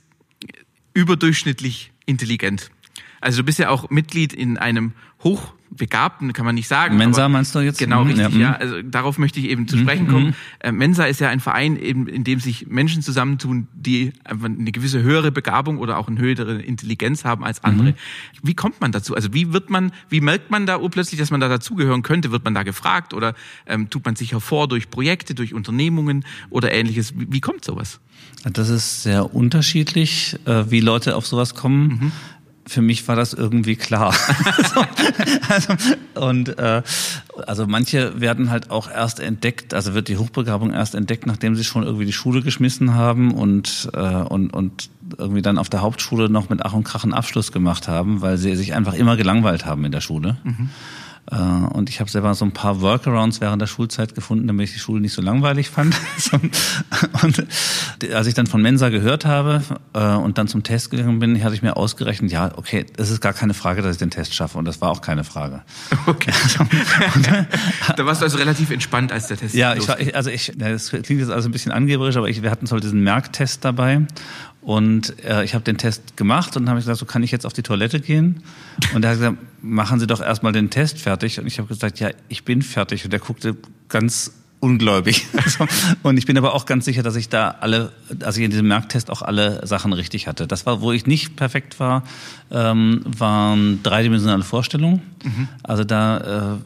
überdurchschnittlich 0.94 1.92
intelligent. 2.06 2.70
Also 3.20 3.38
du 3.38 3.44
bist 3.44 3.58
ja 3.58 3.68
auch 3.70 3.90
Mitglied 3.90 4.32
in 4.32 4.58
einem 4.58 4.92
hoch 5.22 5.54
Begabten, 5.70 6.32
kann 6.32 6.46
man 6.46 6.54
nicht 6.54 6.66
sagen. 6.66 6.96
Mensa 6.96 7.28
meinst 7.28 7.54
du 7.54 7.60
jetzt? 7.60 7.78
Genau, 7.78 8.02
mhm, 8.02 8.10
richtig, 8.12 8.34
ja. 8.34 8.40
ja. 8.40 8.52
Also 8.54 8.80
darauf 8.82 9.18
möchte 9.18 9.38
ich 9.38 9.46
eben 9.50 9.68
zu 9.68 9.76
sprechen 9.76 10.06
mhm. 10.06 10.10
kommen. 10.10 10.34
Äh, 10.60 10.72
Mensa 10.72 11.04
ist 11.04 11.20
ja 11.20 11.28
ein 11.28 11.40
Verein, 11.40 11.76
eben, 11.76 12.08
in 12.08 12.24
dem 12.24 12.40
sich 12.40 12.66
Menschen 12.68 13.02
zusammentun, 13.02 13.68
die 13.74 14.12
einfach 14.24 14.46
eine 14.46 14.72
gewisse 14.72 15.02
höhere 15.02 15.30
Begabung 15.30 15.78
oder 15.78 15.98
auch 15.98 16.08
eine 16.08 16.18
höhere 16.20 16.60
Intelligenz 16.62 17.24
haben 17.24 17.44
als 17.44 17.62
andere. 17.64 17.90
Mhm. 17.90 17.94
Wie 18.42 18.54
kommt 18.54 18.80
man 18.80 18.92
dazu? 18.92 19.14
Also 19.14 19.34
wie 19.34 19.52
wird 19.52 19.68
man, 19.68 19.92
wie 20.08 20.20
merkt 20.20 20.50
man 20.50 20.64
da 20.64 20.78
urplötzlich, 20.78 21.20
dass 21.20 21.30
man 21.30 21.40
da 21.40 21.48
dazugehören 21.48 22.02
könnte? 22.02 22.30
Wird 22.32 22.44
man 22.44 22.54
da 22.54 22.62
gefragt 22.62 23.12
oder 23.12 23.34
ähm, 23.66 23.90
tut 23.90 24.04
man 24.04 24.16
sich 24.16 24.32
hervor 24.32 24.68
durch 24.68 24.90
Projekte, 24.90 25.34
durch 25.34 25.52
Unternehmungen 25.52 26.24
oder 26.48 26.72
ähnliches? 26.72 27.18
Wie, 27.18 27.26
wie 27.30 27.40
kommt 27.40 27.64
sowas? 27.64 28.00
Das 28.44 28.68
ist 28.68 29.02
sehr 29.02 29.34
unterschiedlich, 29.34 30.38
äh, 30.46 30.70
wie 30.70 30.80
Leute 30.80 31.14
auf 31.14 31.26
sowas 31.26 31.54
kommen. 31.54 32.12
Für 32.68 32.82
mich 32.82 33.08
war 33.08 33.16
das 33.16 33.32
irgendwie 33.32 33.76
klar. 33.76 34.14
also, 35.48 35.74
und 36.14 36.58
äh, 36.58 36.82
also 37.46 37.66
manche 37.66 38.20
werden 38.20 38.50
halt 38.50 38.70
auch 38.70 38.90
erst 38.90 39.20
entdeckt, 39.20 39.74
also 39.74 39.94
wird 39.94 40.08
die 40.08 40.18
Hochbegabung 40.18 40.72
erst 40.72 40.94
entdeckt, 40.94 41.26
nachdem 41.26 41.56
sie 41.56 41.64
schon 41.64 41.82
irgendwie 41.82 42.04
die 42.04 42.12
Schule 42.12 42.42
geschmissen 42.42 42.94
haben 42.94 43.32
und 43.32 43.90
äh, 43.94 43.98
und 43.98 44.52
und 44.52 44.90
irgendwie 45.16 45.42
dann 45.42 45.58
auf 45.58 45.68
der 45.68 45.80
Hauptschule 45.80 46.28
noch 46.28 46.50
mit 46.50 46.64
Ach 46.64 46.74
und 46.74 46.84
Krach 46.84 47.04
einen 47.04 47.14
Abschluss 47.14 47.52
gemacht 47.52 47.88
haben, 47.88 48.20
weil 48.20 48.36
sie 48.36 48.54
sich 48.54 48.74
einfach 48.74 48.94
immer 48.94 49.16
gelangweilt 49.16 49.64
haben 49.64 49.84
in 49.84 49.92
der 49.92 50.00
Schule. 50.00 50.36
Mhm. 50.44 50.70
Äh, 51.30 51.36
und 51.36 51.90
ich 51.90 52.00
habe 52.00 52.10
selber 52.10 52.34
so 52.34 52.44
ein 52.44 52.52
paar 52.52 52.80
Workarounds 52.80 53.40
während 53.40 53.60
der 53.60 53.66
Schulzeit 53.66 54.14
gefunden, 54.14 54.46
damit 54.46 54.68
ich 54.68 54.74
die 54.74 54.78
Schule 54.78 55.00
nicht 55.00 55.12
so 55.12 55.22
langweilig 55.22 55.68
fand. 55.70 55.94
und 57.22 57.46
als 58.12 58.26
ich 58.26 58.34
dann 58.34 58.46
von 58.46 58.62
Mensa 58.62 58.88
gehört 58.88 59.26
habe 59.26 59.62
äh, 59.92 60.14
und 60.14 60.38
dann 60.38 60.48
zum 60.48 60.62
Test 60.62 60.90
gegangen 60.90 61.18
bin, 61.18 61.42
hatte 61.42 61.54
ich 61.54 61.62
mir 61.62 61.76
ausgerechnet, 61.76 62.32
ja, 62.32 62.52
okay, 62.56 62.86
es 62.96 63.10
ist 63.10 63.20
gar 63.20 63.32
keine 63.32 63.54
Frage, 63.54 63.82
dass 63.82 63.92
ich 63.92 63.98
den 63.98 64.10
Test 64.10 64.34
schaffe. 64.34 64.58
Und 64.58 64.64
das 64.64 64.80
war 64.80 64.90
auch 64.90 65.00
keine 65.00 65.24
Frage. 65.24 65.62
Okay. 66.06 66.32
da 67.96 68.06
warst 68.06 68.22
du 68.22 68.24
also 68.24 68.38
relativ 68.38 68.70
entspannt, 68.70 69.12
als 69.12 69.26
der 69.26 69.36
Test 69.36 69.54
Ja, 69.54 69.74
ich 69.74 69.86
war, 69.88 70.00
ich, 70.00 70.16
also 70.16 70.30
ich, 70.30 70.52
das 70.56 70.88
klingt 70.90 71.20
jetzt 71.20 71.30
also 71.30 71.48
ein 71.48 71.52
bisschen 71.52 71.70
angeberisch, 71.70 72.16
aber 72.16 72.28
ich, 72.30 72.42
wir 72.42 72.50
hatten 72.50 72.66
so 72.66 72.78
diesen 72.78 73.02
Merktest 73.02 73.64
dabei. 73.64 74.06
Und 74.68 75.24
äh, 75.24 75.44
ich 75.44 75.54
habe 75.54 75.64
den 75.64 75.78
Test 75.78 76.18
gemacht 76.18 76.54
und 76.58 76.68
habe 76.68 76.78
gesagt, 76.78 76.98
so 76.98 77.06
kann 77.06 77.22
ich 77.22 77.30
jetzt 77.30 77.46
auf 77.46 77.54
die 77.54 77.62
Toilette 77.62 78.00
gehen? 78.00 78.42
Und 78.92 79.02
er 79.02 79.12
hat 79.12 79.16
gesagt, 79.16 79.38
machen 79.62 79.98
Sie 79.98 80.06
doch 80.06 80.20
erstmal 80.20 80.52
den 80.52 80.68
Test 80.68 80.98
fertig. 80.98 81.40
Und 81.40 81.46
ich 81.46 81.58
habe 81.58 81.68
gesagt, 81.68 82.00
ja, 82.00 82.10
ich 82.28 82.44
bin 82.44 82.60
fertig. 82.60 83.02
Und 83.06 83.14
er 83.14 83.18
guckte 83.18 83.56
ganz 83.88 84.30
ungläubig. 84.60 85.26
und 86.02 86.18
ich 86.18 86.26
bin 86.26 86.36
aber 86.36 86.54
auch 86.54 86.66
ganz 86.66 86.84
sicher, 86.84 87.02
dass 87.02 87.16
ich 87.16 87.30
da 87.30 87.56
alle, 87.60 87.92
also 88.22 88.40
ich 88.40 88.44
in 88.44 88.50
diesem 88.50 88.68
Merktest 88.68 89.10
auch 89.10 89.22
alle 89.22 89.66
Sachen 89.66 89.94
richtig 89.94 90.26
hatte. 90.26 90.46
Das 90.46 90.66
war, 90.66 90.82
wo 90.82 90.92
ich 90.92 91.06
nicht 91.06 91.36
perfekt 91.36 91.80
war, 91.80 92.02
ähm, 92.50 93.00
waren 93.06 93.82
dreidimensionale 93.82 94.44
Vorstellungen. 94.44 95.00
Mhm. 95.24 95.48
Also 95.62 95.84
da 95.84 96.56
äh, 96.56 96.58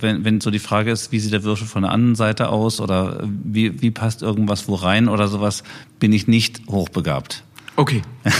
wenn, 0.00 0.24
wenn 0.24 0.40
so 0.40 0.50
die 0.50 0.58
Frage 0.58 0.90
ist, 0.90 1.12
wie 1.12 1.18
sieht 1.18 1.32
der 1.32 1.44
Würfel 1.44 1.66
von 1.66 1.82
der 1.82 1.92
anderen 1.92 2.14
Seite 2.14 2.48
aus 2.48 2.80
oder 2.80 3.20
wie, 3.22 3.80
wie 3.82 3.90
passt 3.90 4.22
irgendwas 4.22 4.68
wo 4.68 4.74
rein 4.74 5.08
oder 5.08 5.28
sowas, 5.28 5.62
bin 5.98 6.12
ich 6.12 6.26
nicht 6.26 6.62
hochbegabt. 6.68 7.44
Okay. 7.76 8.02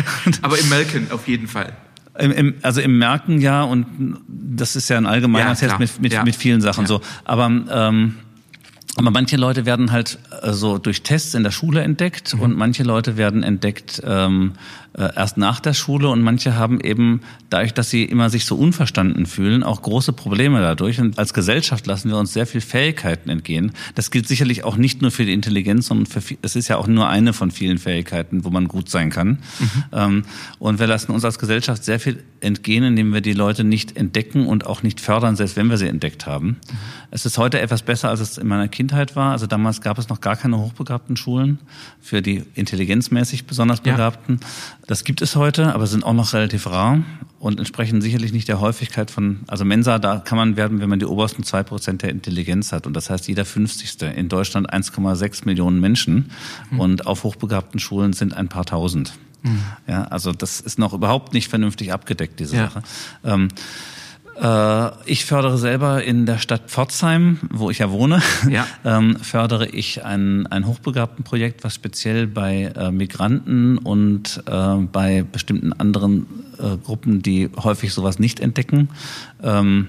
Aber 0.42 0.58
im 0.58 0.68
Melken 0.68 1.10
auf 1.10 1.26
jeden 1.26 1.48
Fall. 1.48 1.76
Im, 2.18 2.32
im, 2.32 2.54
also 2.62 2.80
im 2.80 2.98
Merken 2.98 3.40
ja 3.40 3.62
und 3.62 3.86
das 4.26 4.74
ist 4.74 4.88
ja 4.88 4.96
ein 4.96 5.06
allgemeiner 5.06 5.50
ja, 5.50 5.54
Test 5.54 5.78
mit, 5.78 6.00
mit, 6.00 6.12
ja. 6.12 6.24
mit 6.24 6.34
vielen 6.34 6.60
Sachen 6.60 6.82
ja. 6.82 6.88
so. 6.88 7.00
Aber 7.24 7.46
ähm, 7.46 8.16
aber 8.98 9.12
manche 9.12 9.36
Leute 9.36 9.64
werden 9.64 9.92
halt 9.92 10.18
äh, 10.42 10.52
so 10.52 10.78
durch 10.78 11.02
Tests 11.02 11.34
in 11.34 11.44
der 11.44 11.52
Schule 11.52 11.82
entdeckt 11.82 12.34
mhm. 12.34 12.40
und 12.40 12.56
manche 12.56 12.82
Leute 12.82 13.16
werden 13.16 13.42
entdeckt 13.42 14.02
ähm, 14.04 14.54
äh, 14.98 15.10
erst 15.14 15.36
nach 15.36 15.60
der 15.60 15.74
Schule 15.74 16.08
und 16.08 16.22
manche 16.22 16.56
haben 16.56 16.80
eben 16.80 17.20
dadurch, 17.50 17.72
dass 17.72 17.88
sie 17.88 18.04
immer 18.04 18.30
sich 18.30 18.44
so 18.44 18.56
unverstanden 18.56 19.26
fühlen, 19.26 19.62
auch 19.62 19.82
große 19.82 20.12
Probleme 20.12 20.60
dadurch. 20.60 20.98
Und 20.98 21.18
als 21.18 21.32
Gesellschaft 21.34 21.86
lassen 21.86 22.10
wir 22.10 22.16
uns 22.16 22.32
sehr 22.32 22.46
viel 22.46 22.60
Fähigkeiten 22.60 23.30
entgehen. 23.30 23.72
Das 23.94 24.10
gilt 24.10 24.26
sicherlich 24.26 24.64
auch 24.64 24.76
nicht 24.76 25.00
nur 25.00 25.10
für 25.10 25.24
die 25.24 25.32
Intelligenz, 25.32 25.86
sondern 25.86 26.06
für, 26.06 26.20
es 26.42 26.56
ist 26.56 26.68
ja 26.68 26.78
auch 26.78 26.88
nur 26.88 27.08
eine 27.08 27.32
von 27.32 27.50
vielen 27.50 27.78
Fähigkeiten, 27.78 28.44
wo 28.44 28.50
man 28.50 28.66
gut 28.66 28.88
sein 28.88 29.10
kann. 29.10 29.38
Mhm. 29.60 29.84
Ähm, 29.92 30.22
und 30.58 30.80
wir 30.80 30.86
lassen 30.88 31.12
uns 31.12 31.24
als 31.24 31.38
Gesellschaft 31.38 31.84
sehr 31.84 32.00
viel 32.00 32.24
entgehen, 32.40 32.82
indem 32.82 33.12
wir 33.12 33.20
die 33.20 33.34
Leute 33.34 33.62
nicht 33.62 33.96
entdecken 33.96 34.46
und 34.46 34.66
auch 34.66 34.82
nicht 34.82 35.00
fördern, 35.00 35.36
selbst 35.36 35.56
wenn 35.56 35.68
wir 35.68 35.76
sie 35.76 35.86
entdeckt 35.86 36.26
haben. 36.26 36.48
Mhm. 36.48 36.56
Es 37.10 37.24
ist 37.24 37.38
heute 37.38 37.60
etwas 37.60 37.82
besser, 37.82 38.08
als 38.08 38.20
es 38.20 38.36
in 38.36 38.48
meiner 38.48 38.68
Kindheit 38.68 38.87
war. 39.16 39.32
Also 39.32 39.46
damals 39.46 39.80
gab 39.80 39.98
es 39.98 40.08
noch 40.08 40.20
gar 40.20 40.36
keine 40.36 40.58
hochbegabten 40.58 41.16
Schulen 41.16 41.58
für 42.00 42.22
die 42.22 42.44
intelligenzmäßig 42.54 43.46
besonders 43.46 43.80
Begabten. 43.80 44.38
Ja. 44.40 44.46
Das 44.86 45.04
gibt 45.04 45.22
es 45.22 45.36
heute, 45.36 45.74
aber 45.74 45.86
sind 45.86 46.04
auch 46.04 46.12
noch 46.12 46.32
relativ 46.32 46.66
rar 46.66 47.02
und 47.38 47.58
entsprechen 47.58 48.00
sicherlich 48.00 48.32
nicht 48.32 48.48
der 48.48 48.60
Häufigkeit 48.60 49.10
von, 49.10 49.40
also 49.46 49.64
Mensa, 49.64 49.98
da 49.98 50.18
kann 50.18 50.38
man 50.38 50.56
werden, 50.56 50.80
wenn 50.80 50.88
man 50.88 50.98
die 50.98 51.06
obersten 51.06 51.44
zwei 51.44 51.62
Prozent 51.62 52.02
der 52.02 52.10
Intelligenz 52.10 52.72
hat. 52.72 52.86
Und 52.86 52.94
das 52.94 53.10
heißt, 53.10 53.28
jeder 53.28 53.44
50. 53.44 54.02
In 54.16 54.28
Deutschland 54.28 54.72
1,6 54.72 55.44
Millionen 55.44 55.80
Menschen 55.80 56.30
mhm. 56.70 56.80
und 56.80 57.06
auf 57.06 57.24
hochbegabten 57.24 57.78
Schulen 57.78 58.12
sind 58.12 58.34
ein 58.34 58.48
paar 58.48 58.64
tausend. 58.64 59.14
Mhm. 59.42 59.62
Ja, 59.86 60.04
also 60.04 60.32
das 60.32 60.60
ist 60.60 60.78
noch 60.78 60.92
überhaupt 60.92 61.32
nicht 61.32 61.48
vernünftig 61.48 61.92
abgedeckt, 61.92 62.40
diese 62.40 62.56
ja. 62.56 62.64
Sache. 62.64 62.82
Ähm, 63.24 63.48
Äh, 63.48 63.52
ich 65.06 65.24
fördere 65.24 65.58
selber 65.58 66.04
in 66.04 66.24
der 66.24 66.38
Stadt 66.38 66.62
Pforzheim, 66.68 67.38
wo 67.50 67.70
ich 67.70 67.78
ja 67.78 67.90
wohne, 67.90 68.22
ja. 68.48 68.66
ähm, 68.84 69.16
fördere 69.20 69.66
ich 69.66 70.04
ein, 70.04 70.46
ein 70.46 70.66
hochbegabten 70.66 71.24
Projekt, 71.24 71.64
was 71.64 71.74
speziell 71.74 72.26
bei 72.28 72.72
äh, 72.76 72.92
Migranten 72.92 73.78
und 73.78 74.42
äh, 74.46 74.76
bei 74.76 75.24
bestimmten 75.30 75.72
anderen 75.72 76.26
äh, 76.58 76.76
Gruppen, 76.76 77.22
die 77.22 77.50
häufig 77.62 77.92
sowas 77.92 78.18
nicht 78.18 78.40
entdecken, 78.40 78.90
ähm, 79.42 79.88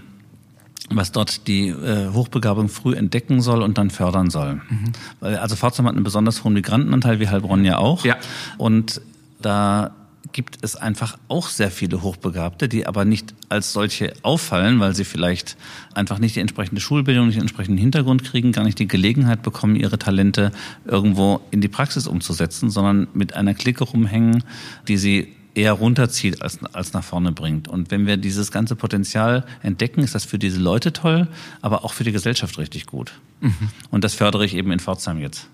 was 0.90 1.12
dort 1.12 1.48
die 1.48 1.70
äh, 1.70 2.10
Hochbegabung 2.12 2.70
früh 2.70 2.96
entdecken 2.96 3.42
soll 3.42 3.62
und 3.62 3.78
dann 3.78 3.90
fördern 3.90 4.30
soll. 4.30 4.56
Mhm. 4.56 4.94
Also 5.22 5.56
Pforzheim 5.56 5.86
hat 5.86 5.96
einen 5.96 6.04
besonders 6.04 6.44
hohen 6.44 6.54
Migrantenanteil, 6.54 7.20
wie 7.20 7.28
Heilbronn 7.28 7.64
ja 7.66 7.78
auch. 7.78 8.06
Ja. 8.06 8.18
Und 8.58 9.02
da 9.42 9.92
gibt 10.32 10.60
es 10.62 10.76
einfach 10.76 11.18
auch 11.28 11.48
sehr 11.48 11.72
viele 11.72 12.02
Hochbegabte, 12.02 12.70
die 12.70 12.86
aber 12.88 13.06
nicht 13.06 13.34
als 13.50 13.74
solche 13.74 14.14
auffallen, 14.22 14.80
weil 14.80 14.96
sie 14.96 15.06
vielleicht 15.06 15.58
einfach 15.94 16.20
nicht 16.20 16.36
die 16.36 16.40
entsprechende 16.40 16.82
Schulbildung, 16.82 17.28
nicht 17.28 17.36
den 17.36 17.44
entsprechenden 17.44 17.78
Hintergrund 17.78 18.24
kriegen, 18.24 18.52
gar 18.52 18.64
nicht 18.64 18.80
die 18.80 18.88
Gelegenheit 18.88 19.42
bekommen, 19.42 19.76
ihre 19.76 20.00
Talente 20.00 20.52
irgendwo 20.86 21.42
in 21.52 21.62
die 21.62 21.68
Praxis 21.68 22.08
umzusetzen, 22.08 22.70
sondern 22.70 23.08
mit 23.14 23.34
einer 23.34 23.54
Clique 23.54 23.84
rumhängen, 23.84 24.44
die 24.88 24.98
sie 24.98 25.36
eher 25.56 25.74
runterzieht 25.74 26.42
als, 26.42 26.64
als 26.74 26.94
nach 26.94 27.04
vorne 27.04 27.32
bringt. 27.32 27.68
Und 27.68 27.92
wenn 27.92 28.06
wir 28.06 28.18
dieses 28.18 28.52
ganze 28.52 28.76
Potenzial 28.76 29.46
entdecken, 29.62 30.02
ist 30.02 30.16
das 30.16 30.26
für 30.26 30.40
diese 30.40 30.60
Leute 30.60 30.94
toll, 30.94 31.28
aber 31.62 31.84
auch 31.84 31.94
für 31.94 32.04
die 32.04 32.12
Gesellschaft 32.12 32.58
richtig 32.58 32.86
gut. 32.86 33.14
Mhm. 33.42 33.70
Und 33.90 34.04
das 34.04 34.14
fördere 34.14 34.46
ich 34.46 34.56
eben 34.56 34.72
in 34.72 34.80
Pforzheim 34.80 35.20
jetzt. 35.20 35.50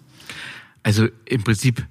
Also 0.83 1.07
im 1.25 1.43
Prinzip 1.43 1.83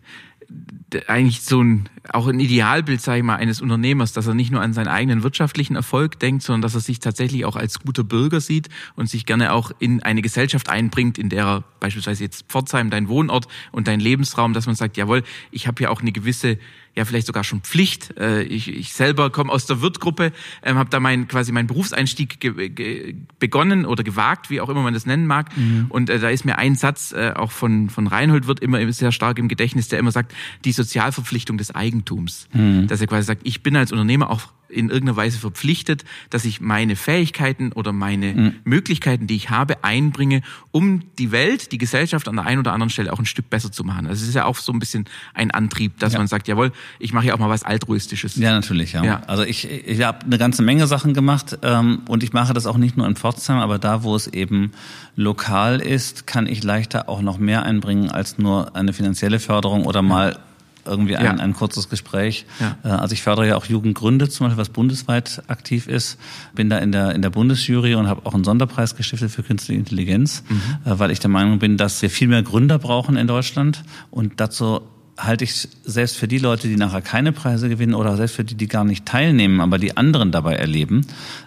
eigentlich 1.09 1.43
so 1.43 1.63
ein, 1.63 1.89
auch 2.13 2.29
ein 2.29 2.39
Idealbild, 2.39 3.01
sage 3.01 3.19
ich 3.19 3.25
mal, 3.25 3.37
eines 3.37 3.61
Unternehmers, 3.61 4.13
dass 4.13 4.27
er 4.27 4.35
nicht 4.35 4.51
nur 4.51 4.61
an 4.61 4.73
seinen 4.73 4.89
eigenen 4.89 5.23
wirtschaftlichen 5.23 5.77
Erfolg 5.77 6.19
denkt, 6.21 6.43
sondern 6.43 6.63
dass 6.63 6.75
er 6.75 6.81
sich 6.81 7.01
tatsächlich 7.01 7.45
auch 7.45 7.57
als 7.57 7.81
guter 7.81 8.05
Bürger 8.05 8.41
sieht 8.41 8.69
und 8.95 9.09
sich 9.09 9.27
gerne 9.27 9.53
auch 9.53 9.73
in 9.79 10.03
eine 10.03 10.23
Gesellschaft 10.23 10.69
einbringt, 10.69 11.19
in 11.19 11.29
der 11.29 11.45
er 11.45 11.65
beispielsweise 11.81 12.25
jetzt 12.25 12.47
Pforzheim, 12.49 12.91
dein 12.91 13.09
Wohnort 13.09 13.49
und 13.73 13.89
dein 13.89 14.01
Lebensraum, 14.01 14.53
dass 14.53 14.67
man 14.67 14.75
sagt, 14.75 14.97
jawohl, 14.97 15.25
ich 15.51 15.67
habe 15.67 15.83
ja 15.83 15.91
auch 15.91 16.01
eine 16.01 16.13
gewisse 16.13 16.59
ja 16.95 17.05
vielleicht 17.05 17.27
sogar 17.27 17.45
schon 17.45 17.61
Pflicht. 17.61 18.17
Äh, 18.19 18.43
ich, 18.43 18.69
ich 18.69 18.93
selber 18.93 19.31
komme 19.31 19.53
aus 19.53 19.67
der 19.67 19.81
Wirtgruppe, 19.81 20.33
ähm, 20.63 20.77
habe 20.77 20.91
da 20.91 21.01
mein 21.01 21.29
quasi 21.29 21.53
meinen 21.53 21.67
Berufseinstieg 21.67 22.41
ge, 22.41 22.69
ge, 22.69 23.17
begonnen 23.39 23.85
oder 23.87 24.05
gewagt, 24.05 24.51
wie 24.51 24.61
auch 24.61 24.69
immer 24.69 24.83
man 24.83 24.95
das 24.95 25.07
nennen 25.07 25.27
mag. 25.27 25.57
Mhm. 25.57 25.87
Und 25.89 26.11
äh, 26.11 26.19
da 26.19 26.29
ist 26.29 26.45
mir 26.45 26.59
ein 26.59 26.75
Satz 26.75 27.13
äh, 27.13 27.33
auch 27.35 27.51
von 27.51 27.91
von 27.91 28.07
Reinhold 28.07 28.47
wird 28.47 28.61
immer 28.61 28.93
sehr 28.93 29.13
stark 29.13 29.39
im 29.39 29.49
Gedächtnis, 29.49 29.89
der 29.89 29.99
immer 29.99 30.13
sagt, 30.13 30.35
die 30.65 30.73
Sozialverpflichtung 30.73 31.59
des 31.59 31.75
Eigentums, 31.75 32.49
mhm. 32.53 32.87
dass 32.87 33.01
er 33.01 33.07
quasi 33.07 33.27
sagt, 33.27 33.43
ich 33.45 33.63
bin 33.63 33.77
als 33.77 33.93
Unternehmer 33.93 34.31
auch 34.31 34.53
in 34.75 34.91
irgendeiner 34.91 35.17
Weise 35.17 35.39
verpflichtet, 35.39 36.05
dass 36.31 36.45
ich 36.45 36.61
meine 36.61 36.97
Fähigkeiten 36.97 37.73
oder 37.73 37.93
meine 37.93 38.35
mhm. 38.35 38.55
Möglichkeiten, 38.65 39.27
die 39.27 39.37
ich 39.37 39.51
habe, 39.51 39.83
einbringe, 39.85 40.43
um 40.71 41.03
die 41.19 41.31
Welt, 41.31 41.73
die 41.73 41.79
Gesellschaft 41.79 42.29
an 42.29 42.37
der 42.37 42.45
einen 42.45 42.59
oder 42.59 42.73
anderen 42.73 42.91
Stelle 42.91 43.13
auch 43.13 43.19
ein 43.19 43.27
Stück 43.27 43.51
besser 43.51 43.71
zu 43.71 43.85
machen. 43.85 44.07
Also 44.07 44.23
es 44.23 44.29
ist 44.29 44.35
ja 44.35 44.45
auch 44.45 44.57
so 44.57 44.73
ein 44.73 44.79
bisschen 44.79 45.07
ein 45.33 45.51
Antrieb, 45.51 45.99
dass 45.99 46.13
ja. 46.13 46.19
man 46.19 46.29
sagt, 46.29 46.49
jawohl, 46.49 46.73
ich 46.99 47.13
mache 47.13 47.27
ja 47.27 47.35
auch 47.35 47.39
mal 47.39 47.51
was 47.51 47.63
Altruistisches. 47.63 48.37
Ja, 48.37 48.53
natürlich, 48.53 48.93
ja. 48.93 49.05
ja. 49.05 49.23
Also 49.27 49.45
ich, 49.45 49.71
ich 49.71 50.03
habe 50.03 50.25
eine 50.25 50.39
ganze 50.39 50.63
Menge 50.63 50.87
Sachen 50.87 51.15
gemacht 51.15 51.59
ähm, 51.63 52.03
und 52.09 52.23
ich 52.23 52.33
mache 52.33 52.55
das 52.55 52.67
auch 52.67 52.77
nicht 52.77 52.97
nur 52.97 53.07
in 53.07 53.17
Pforzheim, 53.17 53.59
aber 53.59 53.79
da, 53.79 54.03
wo 54.03 54.17
es 54.17 54.27
eben 54.27 54.73
lokal 55.17 55.81
ist, 55.81 56.27
kann 56.27 56.47
ich 56.47 56.63
leichter 56.63 57.09
auch 57.09 57.23
noch 57.23 57.39
mehr 57.39 57.63
einbringen 57.63 58.11
als 58.11 58.39
nur 58.39 58.75
eine 58.75 58.93
finanzielle 58.93 59.39
Förderung 59.39 59.87
oder 59.87 60.03
mal 60.03 60.39
irgendwie 60.87 61.17
ein, 61.17 61.25
ja. 61.25 61.33
ein 61.33 61.53
kurzes 61.55 61.89
Gespräch. 61.89 62.47
Ja. 62.61 62.77
Äh, 62.85 62.89
also 62.89 63.13
ich 63.13 63.23
fördere 63.23 63.49
ja 63.49 63.57
auch 63.57 63.67
Jugendgründe, 63.67 64.29
zum 64.29 64.47
Beispiel, 64.47 64.61
was 64.61 64.69
bundesweit 64.69 65.43
aktiv 65.49 65.89
ist. 65.89 66.19
Bin 66.55 66.71
da 66.71 66.79
in 66.79 66.93
der, 66.93 67.15
in 67.15 67.23
der 67.23 67.31
Bundesjury 67.31 67.95
und 67.95 68.09
habe 68.09 68.27
auch 68.27 68.35
einen 68.35 68.45
Sonderpreis 68.45 68.97
gestiftet 68.97 69.31
für 69.31 69.43
künstliche 69.43 69.79
Intelligenz, 69.79 70.43
mhm. 70.49 70.61
Äh, 70.85 70.99
weil 70.99 71.11
ich 71.11 71.21
der 71.21 71.31
Meinung 71.31 71.59
bin, 71.59 71.77
dass 71.77 72.01
wir 72.03 72.11
viel 72.11 72.29
mehr 72.29 72.43
Gründer 72.43 72.79
brauchen 72.79 73.17
in 73.17 73.27
Deutschland 73.27 73.83
und 74.11 74.41
dazu 74.41 74.83
halte 75.17 75.45
ich 75.45 75.69
selbst 75.85 76.17
für 76.17 76.27
die 76.27 76.39
Leute, 76.39 76.67
die 76.67 76.77
nachher 76.77 77.01
keine 77.01 77.33
Preise 77.33 77.69
gewinnen 77.69 77.95
oder 77.95 78.17
selbst 78.17 78.35
für 78.37 78.45
die, 78.45 78.57
die 78.57 78.67
gar 78.67 78.85
nicht 78.85 79.07
teilnehmen, 79.07 79.61
aber 79.61 79.79
die 79.79 79.97
anderen 79.97 80.33
dabei 80.33 80.55
erleben, 80.55 81.07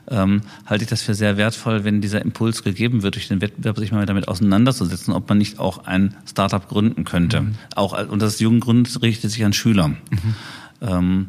ähm, 0.10 0.42
halte 0.66 0.84
ich 0.84 0.90
das 0.90 1.02
für 1.02 1.14
sehr 1.14 1.38
wertvoll, 1.38 1.84
wenn 1.84 2.00
dieser 2.00 2.22
Impuls 2.22 2.64
gegeben 2.64 3.04
wird, 3.04 3.16
durch 3.16 3.28
den 3.28 3.42
Wettbewerb 3.42 3.78
sich 3.78 3.92
mal 3.92 4.06
damit 4.06 4.28
auseinanderzusetzen, 4.28 5.14
ob 5.14 5.28
man 5.28 5.38
nicht 5.38 5.60
auch 5.60 5.86
ein 5.86 6.16
Startup 6.26 6.68
gründen 6.68 7.04
könnte. 7.04 7.42
Mhm. 7.42 7.56
Auch 7.76 8.08
und 8.08 8.22
das 8.22 8.40
Jugendgrund 8.40 9.02
richtet 9.02 9.32
sich 9.32 9.44
an 9.44 9.54
Schüler. 9.54 9.90
Mhm. 9.90 9.98
Ähm, 10.82 11.28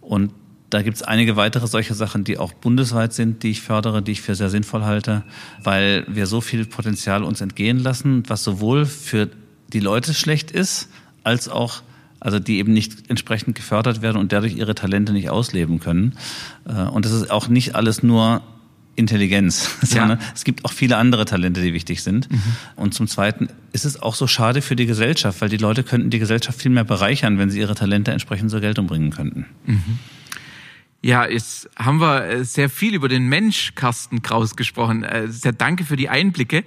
und 0.00 0.32
da 0.70 0.82
gibt 0.82 0.96
es 0.96 1.02
einige 1.02 1.36
weitere 1.36 1.66
solche 1.66 1.94
Sachen, 1.94 2.24
die 2.24 2.36
auch 2.36 2.52
bundesweit 2.52 3.14
sind, 3.14 3.42
die 3.42 3.50
ich 3.50 3.62
fördere, 3.62 4.02
die 4.02 4.12
ich 4.12 4.20
für 4.20 4.34
sehr 4.34 4.50
sinnvoll 4.50 4.84
halte, 4.84 5.22
weil 5.62 6.04
wir 6.08 6.26
so 6.26 6.42
viel 6.42 6.66
Potenzial 6.66 7.24
uns 7.24 7.40
entgehen 7.40 7.78
lassen, 7.78 8.24
was 8.28 8.44
sowohl 8.44 8.84
für 8.84 9.30
die 9.72 9.80
Leute 9.80 10.12
schlecht 10.12 10.50
ist, 10.50 10.90
als 11.28 11.48
auch 11.48 11.82
also 12.20 12.40
die 12.40 12.58
eben 12.58 12.72
nicht 12.72 13.08
entsprechend 13.10 13.54
gefördert 13.54 14.02
werden 14.02 14.16
und 14.16 14.32
dadurch 14.32 14.56
ihre 14.56 14.74
Talente 14.74 15.12
nicht 15.12 15.30
ausleben 15.30 15.78
können. 15.78 16.14
Äh, 16.66 16.82
und 16.82 17.04
das 17.04 17.12
ist 17.12 17.30
auch 17.30 17.46
nicht 17.48 17.76
alles 17.76 18.02
nur 18.02 18.42
Intelligenz, 18.96 19.70
sondern 19.82 20.18
ja. 20.18 20.26
es 20.34 20.42
gibt 20.42 20.64
auch 20.64 20.72
viele 20.72 20.96
andere 20.96 21.24
Talente, 21.26 21.62
die 21.62 21.72
wichtig 21.72 22.02
sind. 22.02 22.30
Mhm. 22.30 22.42
Und 22.74 22.94
zum 22.94 23.06
Zweiten 23.06 23.48
ist 23.72 23.84
es 23.84 24.02
auch 24.02 24.16
so 24.16 24.26
schade 24.26 24.62
für 24.62 24.74
die 24.74 24.86
Gesellschaft, 24.86 25.40
weil 25.40 25.48
die 25.48 25.58
Leute 25.58 25.84
könnten 25.84 26.10
die 26.10 26.18
Gesellschaft 26.18 26.60
viel 26.60 26.72
mehr 26.72 26.84
bereichern, 26.84 27.38
wenn 27.38 27.50
sie 27.50 27.60
ihre 27.60 27.76
Talente 27.76 28.10
entsprechend 28.10 28.50
zur 28.50 28.60
Geltung 28.60 28.88
bringen 28.88 29.10
könnten. 29.10 29.46
Mhm. 29.66 29.98
Ja, 31.00 31.28
jetzt 31.28 31.70
haben 31.76 32.00
wir 32.00 32.24
äh, 32.24 32.44
sehr 32.44 32.68
viel 32.68 32.92
über 32.92 33.08
den 33.08 33.28
Mensch 33.28 33.76
Carsten 33.76 34.20
Kraus 34.20 34.56
gesprochen. 34.56 35.04
Äh, 35.04 35.28
sehr 35.28 35.52
danke 35.52 35.84
für 35.84 35.94
die 35.94 36.08
Einblicke. 36.08 36.64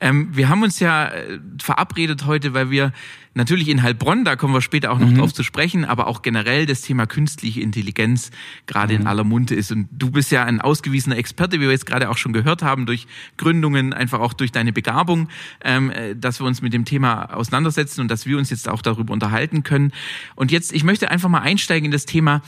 Ähm, 0.00 0.30
wir 0.32 0.48
haben 0.48 0.64
uns 0.64 0.80
ja 0.80 1.06
äh, 1.06 1.38
verabredet 1.62 2.26
heute, 2.26 2.54
weil 2.54 2.70
wir 2.70 2.92
natürlich 3.34 3.68
in 3.68 3.84
Heilbronn, 3.84 4.24
da 4.24 4.34
kommen 4.34 4.52
wir 4.52 4.62
später 4.62 4.90
auch 4.90 4.98
noch 4.98 5.08
mhm. 5.08 5.18
drauf 5.18 5.32
zu 5.32 5.44
sprechen, 5.44 5.84
aber 5.84 6.08
auch 6.08 6.22
generell 6.22 6.66
das 6.66 6.80
Thema 6.80 7.06
künstliche 7.06 7.60
Intelligenz 7.60 8.32
gerade 8.66 8.94
mhm. 8.94 9.02
in 9.02 9.06
aller 9.06 9.22
Munde 9.22 9.54
ist. 9.54 9.70
Und 9.70 9.86
du 9.92 10.10
bist 10.10 10.32
ja 10.32 10.42
ein 10.42 10.60
ausgewiesener 10.60 11.16
Experte, 11.16 11.58
wie 11.58 11.66
wir 11.66 11.70
jetzt 11.70 11.86
gerade 11.86 12.10
auch 12.10 12.16
schon 12.16 12.32
gehört 12.32 12.62
haben, 12.64 12.84
durch 12.84 13.06
Gründungen, 13.36 13.92
einfach 13.92 14.18
auch 14.18 14.32
durch 14.32 14.50
deine 14.50 14.72
Begabung, 14.72 15.28
ähm, 15.62 15.92
dass 16.16 16.40
wir 16.40 16.48
uns 16.48 16.62
mit 16.62 16.72
dem 16.72 16.84
Thema 16.84 17.32
auseinandersetzen 17.32 18.00
und 18.00 18.10
dass 18.10 18.26
wir 18.26 18.38
uns 18.38 18.50
jetzt 18.50 18.68
auch 18.68 18.82
darüber 18.82 19.12
unterhalten 19.12 19.62
können. 19.62 19.92
Und 20.34 20.50
jetzt, 20.50 20.72
ich 20.72 20.82
möchte 20.82 21.12
einfach 21.12 21.28
mal 21.28 21.42
einsteigen 21.42 21.86
in 21.86 21.92
das 21.92 22.06
Thema, 22.06 22.42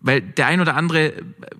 weil 0.00 0.20
der 0.20 0.46
ein 0.46 0.60
oder 0.60 0.76
andere 0.76 1.12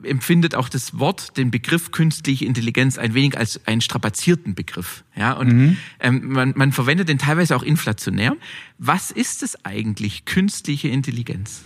empfindet 0.05 0.55
auch 0.55 0.69
das 0.69 0.99
Wort, 0.99 1.37
den 1.37 1.51
Begriff 1.51 1.91
künstliche 1.91 2.45
Intelligenz 2.45 2.97
ein 2.97 3.15
wenig 3.15 3.37
als 3.37 3.67
einen 3.67 3.81
strapazierten 3.81 4.55
Begriff. 4.55 5.03
Ja, 5.17 5.33
und 5.33 5.49
mhm. 5.49 5.77
ähm, 5.99 6.29
man, 6.29 6.53
man 6.55 6.73
verwendet 6.73 7.09
den 7.09 7.19
teilweise 7.19 7.57
auch 7.57 7.65
inflationär. 7.65 8.37
Was 8.79 9.11
ist 9.11 9.43
es 9.43 9.65
eigentlich, 9.65 10.25
künstliche 10.25 10.89
Intelligenz? 10.89 11.63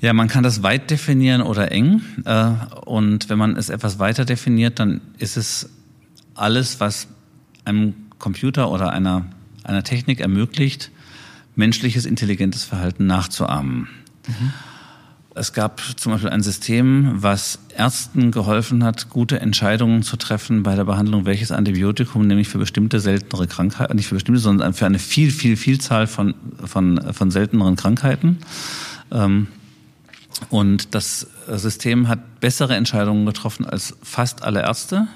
Ja, 0.00 0.12
man 0.12 0.28
kann 0.28 0.42
das 0.42 0.62
weit 0.62 0.90
definieren 0.90 1.42
oder 1.42 1.72
eng. 1.72 2.02
Äh, 2.24 2.52
und 2.86 3.28
wenn 3.28 3.38
man 3.38 3.56
es 3.56 3.68
etwas 3.68 3.98
weiter 3.98 4.24
definiert, 4.24 4.78
dann 4.78 5.02
ist 5.18 5.36
es 5.36 5.70
alles, 6.34 6.80
was 6.80 7.08
einem 7.64 7.94
Computer 8.18 8.70
oder 8.70 8.92
einer, 8.92 9.26
einer 9.62 9.82
Technik 9.82 10.20
ermöglicht, 10.20 10.90
menschliches 11.54 12.06
intelligentes 12.06 12.64
Verhalten 12.64 13.06
nachzuahmen. 13.06 13.88
Mhm. 14.26 14.52
Es 15.36 15.52
gab 15.52 15.82
zum 15.96 16.12
Beispiel 16.12 16.30
ein 16.30 16.44
System, 16.44 17.10
was 17.16 17.58
Ärzten 17.76 18.30
geholfen 18.30 18.84
hat, 18.84 19.10
gute 19.10 19.40
Entscheidungen 19.40 20.04
zu 20.04 20.16
treffen 20.16 20.62
bei 20.62 20.76
der 20.76 20.84
Behandlung 20.84 21.26
welches 21.26 21.50
Antibiotikum, 21.50 22.24
nämlich 22.24 22.48
für 22.48 22.58
bestimmte 22.58 23.00
seltenere 23.00 23.48
Krankheiten, 23.48 23.96
nicht 23.96 24.06
für 24.06 24.14
bestimmte, 24.14 24.40
sondern 24.40 24.74
für 24.74 24.86
eine 24.86 25.00
viel, 25.00 25.32
viel, 25.32 25.56
Vielzahl 25.56 26.06
von, 26.06 26.34
von, 26.64 27.12
von 27.12 27.32
selteneren 27.32 27.74
Krankheiten. 27.74 28.38
Ähm, 29.10 29.48
und 30.50 30.94
das 30.94 31.26
System 31.48 32.06
hat 32.06 32.40
bessere 32.40 32.76
Entscheidungen 32.76 33.26
getroffen 33.26 33.66
als 33.66 33.96
fast 34.02 34.44
alle 34.44 34.62
Ärzte, 34.62 35.08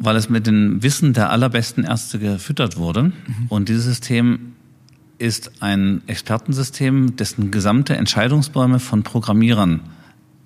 weil 0.00 0.16
es 0.16 0.28
mit 0.28 0.48
dem 0.48 0.82
Wissen 0.82 1.12
der 1.12 1.30
allerbesten 1.30 1.84
Ärzte 1.84 2.18
gefüttert 2.18 2.76
wurde. 2.76 3.04
Mhm. 3.04 3.12
Und 3.50 3.68
dieses 3.68 3.84
System 3.84 4.53
ist 5.18 5.50
ein 5.60 6.02
Expertensystem, 6.06 7.16
dessen 7.16 7.50
gesamte 7.50 7.96
Entscheidungsbäume 7.96 8.80
von 8.80 9.02
Programmierern 9.02 9.80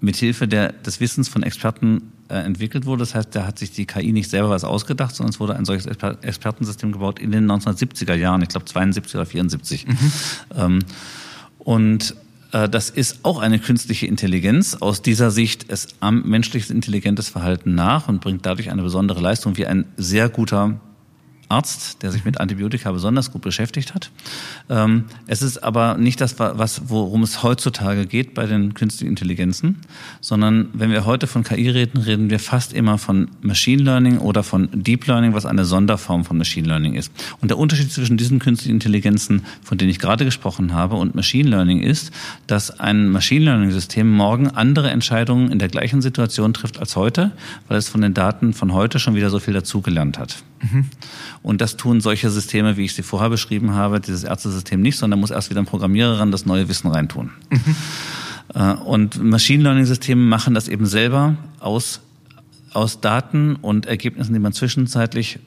mithilfe 0.01 0.47
der, 0.47 0.73
des 0.73 1.01
Wissens 1.01 1.29
von 1.29 1.43
Experten 1.43 2.13
äh, 2.29 2.35
entwickelt 2.37 2.87
wurde. 2.87 3.01
Das 3.01 3.15
heißt, 3.15 3.35
da 3.35 3.47
hat 3.47 3.59
sich 3.59 3.73
die 3.73 3.87
KI 3.87 4.13
nicht 4.13 4.31
selber 4.31 4.51
was 4.51 4.65
ausgedacht, 4.65 5.15
sondern 5.15 5.31
es 5.31 5.41
wurde 5.41 5.57
ein 5.57 5.65
solches 5.65 5.87
Exper 5.87 6.19
Expertensystem 6.23 6.93
gebaut 6.93 7.19
in 7.19 7.33
den 7.33 7.51
1970er 7.51 8.15
Jahren, 8.15 8.43
ich 8.43 8.49
glaube 8.49 8.67
72 8.67 9.15
oder 9.15 9.27
74. 9.27 9.87
Mhm. 9.87 9.97
Ähm, 10.57 10.79
und 11.59 12.15
äh, 12.53 12.69
das 12.69 12.91
ist 12.91 13.21
auch 13.25 13.41
eine 13.41 13.59
künstliche 13.59 14.07
Intelligenz. 14.07 14.77
Aus 14.77 15.03
dieser 15.03 15.31
Sicht 15.31 15.67
es 15.69 15.89
am 16.01 16.23
menschliches 16.23 16.71
intelligentes 16.71 17.29
Verhalten 17.29 17.75
nach 17.75 18.09
und 18.09 18.21
bringt 18.21 18.47
dadurch 18.47 18.71
eine 18.71 18.83
besondere 18.83 19.21
Leistung 19.21 19.57
wie 19.57 19.67
ein 19.67 19.87
sehr 19.97 20.29
guter 20.29 20.81
Arzt, 21.49 22.03
der 22.03 22.13
sich 22.13 22.25
mit 22.25 22.41
Antibiotika 22.41 22.93
besonders 22.93 23.33
gut 23.33 23.43
beschäftigt 23.43 23.95
hat. 23.95 24.11
Ähm, 24.69 25.05
es 25.27 25.41
ist 25.41 25.59
aber 25.59 25.97
nicht 25.97 26.21
das, 26.21 26.39
was, 26.39 26.83
worum 26.89 27.23
es 27.23 27.43
heutzutage 27.43 28.07
geht 28.07 28.35
bei 28.35 28.47
den 28.47 28.75
künstlichen 28.75 29.09
Intelligenzen, 29.09 29.79
sondern 30.21 30.69
wenn 30.75 30.91
wir 30.91 31.07
heute 31.07 31.27
von 31.27 31.45
KI 31.45 31.71
reden, 31.71 31.99
reden 31.99 32.29
wir 32.29 32.39
fast 32.39 32.73
immer 32.73 32.99
von 32.99 33.29
Machine 33.41 33.83
Learning 33.83 34.19
oder 34.19 34.43
von 34.43 34.69
Deep 34.73 35.07
Learning, 35.07 35.33
was 35.33 35.47
eine 35.47 35.65
Sonderform 35.65 36.25
von 36.25 36.37
Machine 36.37 36.69
Learning 36.69 36.95
ist. 36.95 37.13
Und 37.41 37.51
der 37.51 37.59
Unterschied 37.59 37.91
zwischen 37.91 38.19
diesen 38.19 38.41
künstlichen 38.41 38.75
Intelligenzen, 38.75 39.47
von 39.63 39.79
denen 39.79 39.91
ich 39.91 39.99
gerade 39.99 40.25
gesprochen 40.27 40.75
habe, 40.75 40.97
und 40.97 41.15
Machine 41.15 41.49
Learning 41.49 41.81
ist, 41.81 42.13
dass 42.47 42.79
ein 42.79 43.09
Machine 43.09 43.47
Learning 43.47 43.71
System 43.71 44.11
morgen 44.11 44.49
andere 44.49 44.91
Entscheidungen 44.91 45.51
in 45.51 45.59
der 45.59 45.69
gleichen 45.69 46.03
Situation 46.03 46.53
trifft 46.53 46.79
als 46.79 46.95
heute, 46.95 47.33
weil 47.69 47.79
es 47.79 47.89
von 47.89 48.03
den 48.03 48.13
Daten 48.13 48.53
von 48.53 48.75
heute 48.75 48.99
schon 48.99 49.15
wieder 49.15 49.31
so 49.31 49.39
viel 49.39 49.55
dazugelernt 49.55 50.19
hat. 50.19 50.43
Mhm. 50.61 50.87
Und 51.43 51.61
das 51.61 51.77
tun 51.77 52.01
solche 52.01 52.31
Systeme, 52.31 52.77
wie 52.77 52.85
ich 52.85 52.95
sie 52.95 53.03
vorher 53.03 53.31
beschrieben 53.31 53.73
habe, 53.73 54.01
dieses 54.01 54.25
Ärztesystem 54.25 54.81
nicht, 54.81 54.99
sondern 54.99 55.21
muss 55.21 55.31
erst 55.31 55.51
wieder 55.51 55.61
ein 55.61 55.67
Programmierer 55.67 56.19
ran 56.21 56.31
das 56.31 56.47
neue 56.47 56.69
Wissen 56.69 56.91
reintun. 56.91 57.31
Mhm. 57.51 58.79
Und 58.85 59.23
Machine 59.23 59.63
Learning 59.63 59.85
Systeme 59.85 60.23
machen 60.23 60.55
das 60.55 60.69
eben 60.69 60.87
selber 60.87 61.37
aus, 61.61 62.01
aus 62.73 63.01
Daten 63.01 63.57
und 63.57 63.87
Ergebnissen, 63.87 64.33
die 64.33 64.41
man 64.41 64.53
zwischenzeitlich 64.53 65.39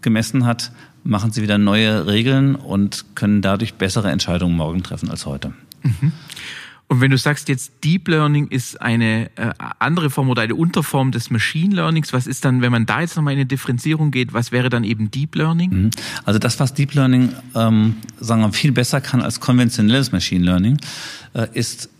gemessen 0.00 0.46
hat, 0.46 0.72
machen 1.02 1.32
sie 1.32 1.42
wieder 1.42 1.58
neue 1.58 2.06
Regeln 2.06 2.54
und 2.54 3.16
können 3.16 3.42
dadurch 3.42 3.74
bessere 3.74 4.10
Entscheidungen 4.10 4.56
morgen 4.56 4.82
treffen 4.82 5.10
als 5.10 5.26
heute. 5.26 5.52
Mhm. 5.82 6.12
Und 6.90 7.00
wenn 7.00 7.12
du 7.12 7.18
sagst 7.18 7.48
jetzt 7.48 7.84
Deep 7.84 8.08
Learning 8.08 8.48
ist 8.48 8.82
eine 8.82 9.30
äh, 9.36 9.52
andere 9.78 10.10
Form 10.10 10.28
oder 10.28 10.42
eine 10.42 10.56
Unterform 10.56 11.12
des 11.12 11.30
Machine 11.30 11.72
Learnings, 11.72 12.12
was 12.12 12.26
ist 12.26 12.44
dann, 12.44 12.62
wenn 12.62 12.72
man 12.72 12.84
da 12.84 13.00
jetzt 13.00 13.14
nochmal 13.14 13.34
in 13.34 13.38
eine 13.38 13.46
Differenzierung 13.46 14.10
geht, 14.10 14.32
was 14.32 14.50
wäre 14.50 14.70
dann 14.70 14.82
eben 14.82 15.08
Deep 15.08 15.36
Learning? 15.36 15.70
Mhm. 15.70 15.90
Also 16.24 16.40
das, 16.40 16.58
was 16.58 16.74
Deep 16.74 16.92
Learning, 16.94 17.32
ähm, 17.54 17.94
sagen 18.18 18.42
wir, 18.42 18.52
viel 18.52 18.72
besser 18.72 19.00
kann 19.00 19.22
als 19.22 19.38
konventionelles 19.38 20.10
Machine 20.10 20.44
Learning, 20.44 20.78
äh, 21.34 21.46
ist 21.52 21.90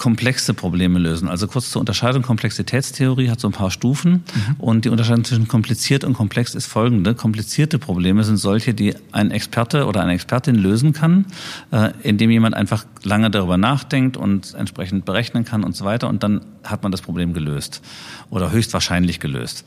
komplexe 0.00 0.54
Probleme 0.54 0.98
lösen. 0.98 1.28
Also 1.28 1.46
kurz 1.46 1.70
zur 1.70 1.80
Unterscheidung, 1.80 2.22
Komplexitätstheorie 2.22 3.28
hat 3.28 3.38
so 3.38 3.48
ein 3.48 3.52
paar 3.52 3.70
Stufen 3.70 4.12
mhm. 4.12 4.56
und 4.56 4.86
die 4.86 4.88
Unterscheidung 4.88 5.24
zwischen 5.24 5.46
kompliziert 5.46 6.04
und 6.04 6.14
komplex 6.14 6.54
ist 6.54 6.64
folgende. 6.64 7.14
Komplizierte 7.14 7.78
Probleme 7.78 8.24
sind 8.24 8.38
solche, 8.38 8.72
die 8.72 8.94
ein 9.12 9.30
Experte 9.30 9.84
oder 9.84 10.00
eine 10.00 10.14
Expertin 10.14 10.54
lösen 10.54 10.94
kann, 10.94 11.26
äh, 11.70 11.90
indem 12.02 12.30
jemand 12.30 12.54
einfach 12.54 12.86
lange 13.02 13.30
darüber 13.30 13.58
nachdenkt 13.58 14.16
und 14.16 14.54
entsprechend 14.54 15.04
berechnen 15.04 15.44
kann 15.44 15.64
und 15.64 15.76
so 15.76 15.84
weiter 15.84 16.08
und 16.08 16.22
dann 16.22 16.40
hat 16.64 16.82
man 16.82 16.92
das 16.92 17.02
Problem 17.02 17.34
gelöst 17.34 17.82
oder 18.30 18.52
höchstwahrscheinlich 18.52 19.20
gelöst. 19.20 19.66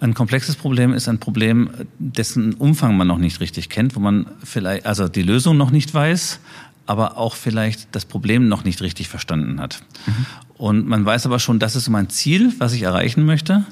Ein 0.00 0.14
komplexes 0.14 0.56
Problem 0.56 0.94
ist 0.94 1.06
ein 1.06 1.18
Problem, 1.18 1.68
dessen 1.98 2.54
Umfang 2.54 2.96
man 2.96 3.06
noch 3.06 3.18
nicht 3.18 3.40
richtig 3.40 3.68
kennt, 3.68 3.94
wo 3.94 4.00
man 4.00 4.24
vielleicht 4.42 4.86
also 4.86 5.06
die 5.06 5.22
Lösung 5.22 5.58
noch 5.58 5.70
nicht 5.70 5.92
weiß, 5.92 6.40
aber 6.86 7.18
auch 7.18 7.34
vielleicht 7.34 7.88
das 7.92 8.04
Problem 8.04 8.48
noch 8.48 8.64
nicht 8.64 8.80
richtig 8.80 9.08
verstanden 9.08 9.60
hat. 9.60 9.80
Mhm. 10.06 10.26
Und 10.56 10.86
man 10.86 11.04
weiß 11.04 11.26
aber 11.26 11.38
schon, 11.38 11.58
das 11.58 11.76
ist 11.76 11.88
mein 11.88 12.08
Ziel, 12.08 12.52
was 12.58 12.72
ich 12.72 12.82
erreichen 12.82 13.26
möchte. 13.26 13.64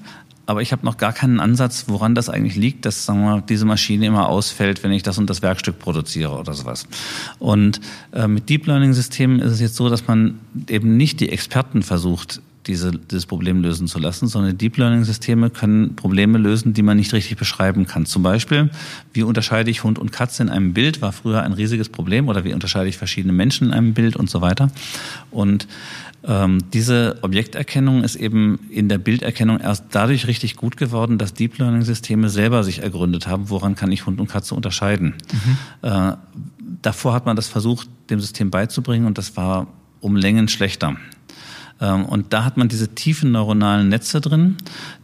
Aber 0.47 0.61
ich 0.61 0.73
habe 0.73 0.85
noch 0.85 0.99
gar 0.99 1.15
keinen 1.15 1.41
Ansatz, 1.41 1.87
woran 1.89 2.15
das 2.15 2.29
eigentlich 2.29 2.57
liegt, 2.57 2.85
dass 2.85 3.07
sagen 3.07 3.23
wir, 3.23 3.41
diese 3.41 3.65
Maschine 3.65 4.05
immer 4.05 4.29
ausfällt, 4.29 4.83
wenn 4.83 4.93
ich 4.93 5.03
das 5.03 5.17
und 5.17 5.31
das 5.31 5.41
Werkstück 5.41 5.79
produziere 5.79 6.39
oder 6.39 6.53
sowas. 6.53 6.87
Und 7.39 7.81
äh, 8.13 8.29
mit 8.29 8.51
Deep 8.51 8.67
Learning 8.67 8.93
Systemen 8.93 9.41
ist 9.41 9.53
es 9.53 9.61
jetzt 9.61 9.77
so, 9.77 9.89
dass 9.89 10.07
man 10.07 10.39
eben 10.69 10.99
nicht 10.99 11.21
die 11.21 11.31
Experten 11.31 11.83
versucht, 11.83 12.43
diese, 12.67 12.93
dieses 12.93 13.27
Problem 13.27 13.63
lösen 13.63 13.87
zu 13.87 13.99
lassen, 13.99 14.27
sondern 14.27 14.57
Deep 14.57 14.77
Learning 14.77 15.05
Systeme 15.05 15.51
können 15.51 15.97
Probleme 15.97 16.39
lösen, 16.39 16.73
die 16.73 16.83
man 16.83 16.97
nicht 16.97 17.13
richtig 17.13 17.37
beschreiben 17.37 17.87
kann. 17.87 18.07
Zum 18.07 18.23
Beispiel, 18.23 18.71
wie 19.13 19.23
unterscheide 19.23 19.71
ich 19.71 19.85
Hund 19.85 19.99
und 19.99 20.13
Katze 20.13 20.43
in 20.43 20.49
einem 20.49 20.73
Bild, 20.73 21.03
war 21.03 21.13
früher 21.13 21.43
ein 21.43 21.53
riesiges 21.53 21.89
Problem, 21.89 22.29
oder 22.29 22.45
wie 22.45 22.53
unterscheide 22.53 22.89
ich 22.89 22.97
verschiedene 22.97 23.33
Menschen 23.33 23.69
in 23.69 23.75
einem 23.75 23.95
Bild 23.95 24.17
und 24.17 24.31
so 24.31 24.41
weiter. 24.41 24.71
Und 25.31 25.67
ähm, 26.27 26.59
diese 26.73 27.19
Objekterkennung 27.21 28.03
ist 28.03 28.17
eben 28.17 28.59
in 28.71 28.89
der 28.89 28.99
Bilderkennung 28.99 29.61
erst 29.61 29.85
dadurch 29.91 30.27
richtig 30.27 30.57
gut 30.57 30.77
geworden, 30.77 31.19
dass 31.19 31.35
Deep 31.35 31.59
Learning 31.59 31.83
Systeme 31.83 32.31
selber 32.31 32.65
sich 32.65 32.83
ergründet 32.83 33.27
haben, 33.27 33.51
woran 33.51 33.75
kann 33.75 33.93
ich 33.93 34.07
Hund 34.07 34.21
und 34.21 34.29
Katze 34.29 34.55
unterscheiden. 34.55 35.15
Mhm. 35.33 35.89
Äh, 35.89 36.13
davor 36.81 37.13
hat 37.13 37.27
man 37.27 37.37
das 37.37 37.49
versucht, 37.49 37.89
dem 38.09 38.21
System 38.21 38.51
beizubringen 38.51 39.07
und 39.07 39.19
das 39.19 39.37
war 39.37 39.67
um 40.01 40.17
Längen 40.17 40.49
schlechter. 40.49 40.97
Ähm, 41.81 42.05
und 42.07 42.33
da 42.33 42.45
hat 42.45 42.57
man 42.57 42.69
diese 42.69 42.95
tiefen 42.95 43.33
neuronalen 43.33 43.89
Netze 43.89 44.21
drin, 44.21 44.57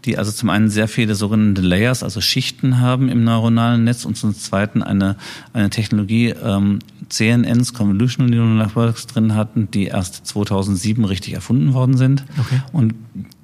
die 0.04 0.18
also 0.18 0.30
zum 0.30 0.50
einen 0.50 0.70
sehr 0.70 0.88
viele 0.88 1.14
sogenannte 1.14 1.62
Layers, 1.62 2.02
also 2.02 2.20
Schichten 2.20 2.78
haben 2.78 3.08
im 3.08 3.24
neuronalen 3.24 3.84
Netz 3.84 4.04
und 4.04 4.16
zum 4.16 4.34
zweiten 4.34 4.82
eine, 4.82 5.16
eine 5.52 5.70
Technologie, 5.70 6.28
ähm, 6.28 6.78
CNNs, 7.08 7.74
Convolutional 7.74 8.30
Neural 8.30 8.66
Networks 8.66 9.06
drin 9.06 9.34
hatten, 9.34 9.68
die 9.70 9.86
erst 9.86 10.26
2007 10.26 11.04
richtig 11.04 11.34
erfunden 11.34 11.74
worden 11.74 11.96
sind. 11.96 12.24
Okay. 12.38 12.62
Und 12.72 12.94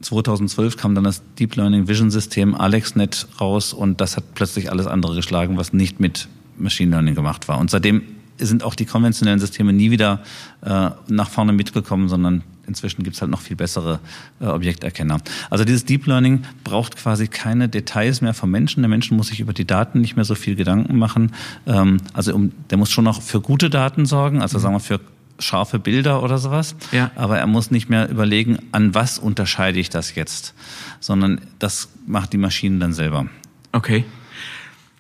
2012 0.03 0.77
kam 0.77 0.95
dann 0.95 1.05
das 1.05 1.23
Deep 1.39 1.57
Learning 1.57 1.89
Vision 1.89 2.11
System 2.11 2.55
AlexNet 2.55 3.27
raus 3.41 3.73
und 3.73 4.01
das 4.01 4.17
hat 4.17 4.35
plötzlich 4.35 4.71
alles 4.71 4.87
andere 4.87 5.17
geschlagen, 5.17 5.57
was 5.57 5.73
nicht 5.73 5.99
mit 5.99 6.29
Machine 6.59 6.93
Learning 6.93 7.17
gemacht 7.17 7.49
war. 7.49 7.59
Und 7.59 7.71
seitdem 7.71 8.03
sind 8.39 8.63
auch 8.63 8.75
die 8.75 8.85
konventionellen 8.85 9.41
Systeme 9.41 9.73
nie 9.73 9.91
wieder 9.91 10.21
äh, 10.63 10.91
nach 11.09 11.31
vorne 11.31 11.53
mitgekommen, 11.53 12.09
sondern 12.09 12.43
inzwischen 12.67 13.03
gibt's 13.03 13.21
halt 13.21 13.31
noch 13.31 13.41
viel 13.41 13.57
bessere 13.57 14.01
äh, 14.41 14.47
Objekterkenner. 14.47 15.19
Also 15.51 15.65
dieses 15.65 15.85
Deep 15.85 16.07
Learning 16.07 16.43
braucht 16.65 16.97
quasi 16.97 17.29
keine 17.29 17.69
Details 17.69 18.21
mehr 18.21 18.35
vom 18.35 18.51
Menschen. 18.51 18.83
Der 18.83 18.89
Mensch 18.89 19.11
muss 19.11 19.29
sich 19.29 19.41
über 19.41 19.53
die 19.53 19.67
Daten 19.67 20.01
nicht 20.01 20.17
mehr 20.17 20.25
so 20.25 20.35
viel 20.35 20.57
Gedanken 20.57 20.99
machen. 20.99 21.33
Ähm, 21.67 21.99
also 22.13 22.35
um, 22.35 22.53
der 22.71 22.79
muss 22.79 22.91
schon 22.91 23.05
noch 23.05 23.23
für 23.23 23.41
gute 23.41 23.71
Daten 23.71 24.07
sorgen, 24.07 24.43
also 24.43 24.59
mhm. 24.59 24.63
sagen 24.63 24.75
wir 24.75 24.81
für 24.81 25.01
scharfe 25.39 25.79
Bilder 25.79 26.23
oder 26.23 26.39
sowas. 26.39 26.77
Ja. 26.93 27.11
Aber 27.15 27.39
er 27.39 27.47
muss 27.47 27.71
nicht 27.71 27.89
mehr 27.89 28.09
überlegen, 28.09 28.59
an 28.73 28.95
was 28.95 29.19
unterscheide 29.19 29.79
ich 29.79 29.91
das 29.91 30.15
jetzt, 30.15 30.55
sondern 31.01 31.41
das 31.59 31.89
macht 32.07 32.33
die 32.33 32.39
Maschine 32.39 32.79
dann 32.79 32.93
selber. 32.93 33.27
Okay. 33.73 34.05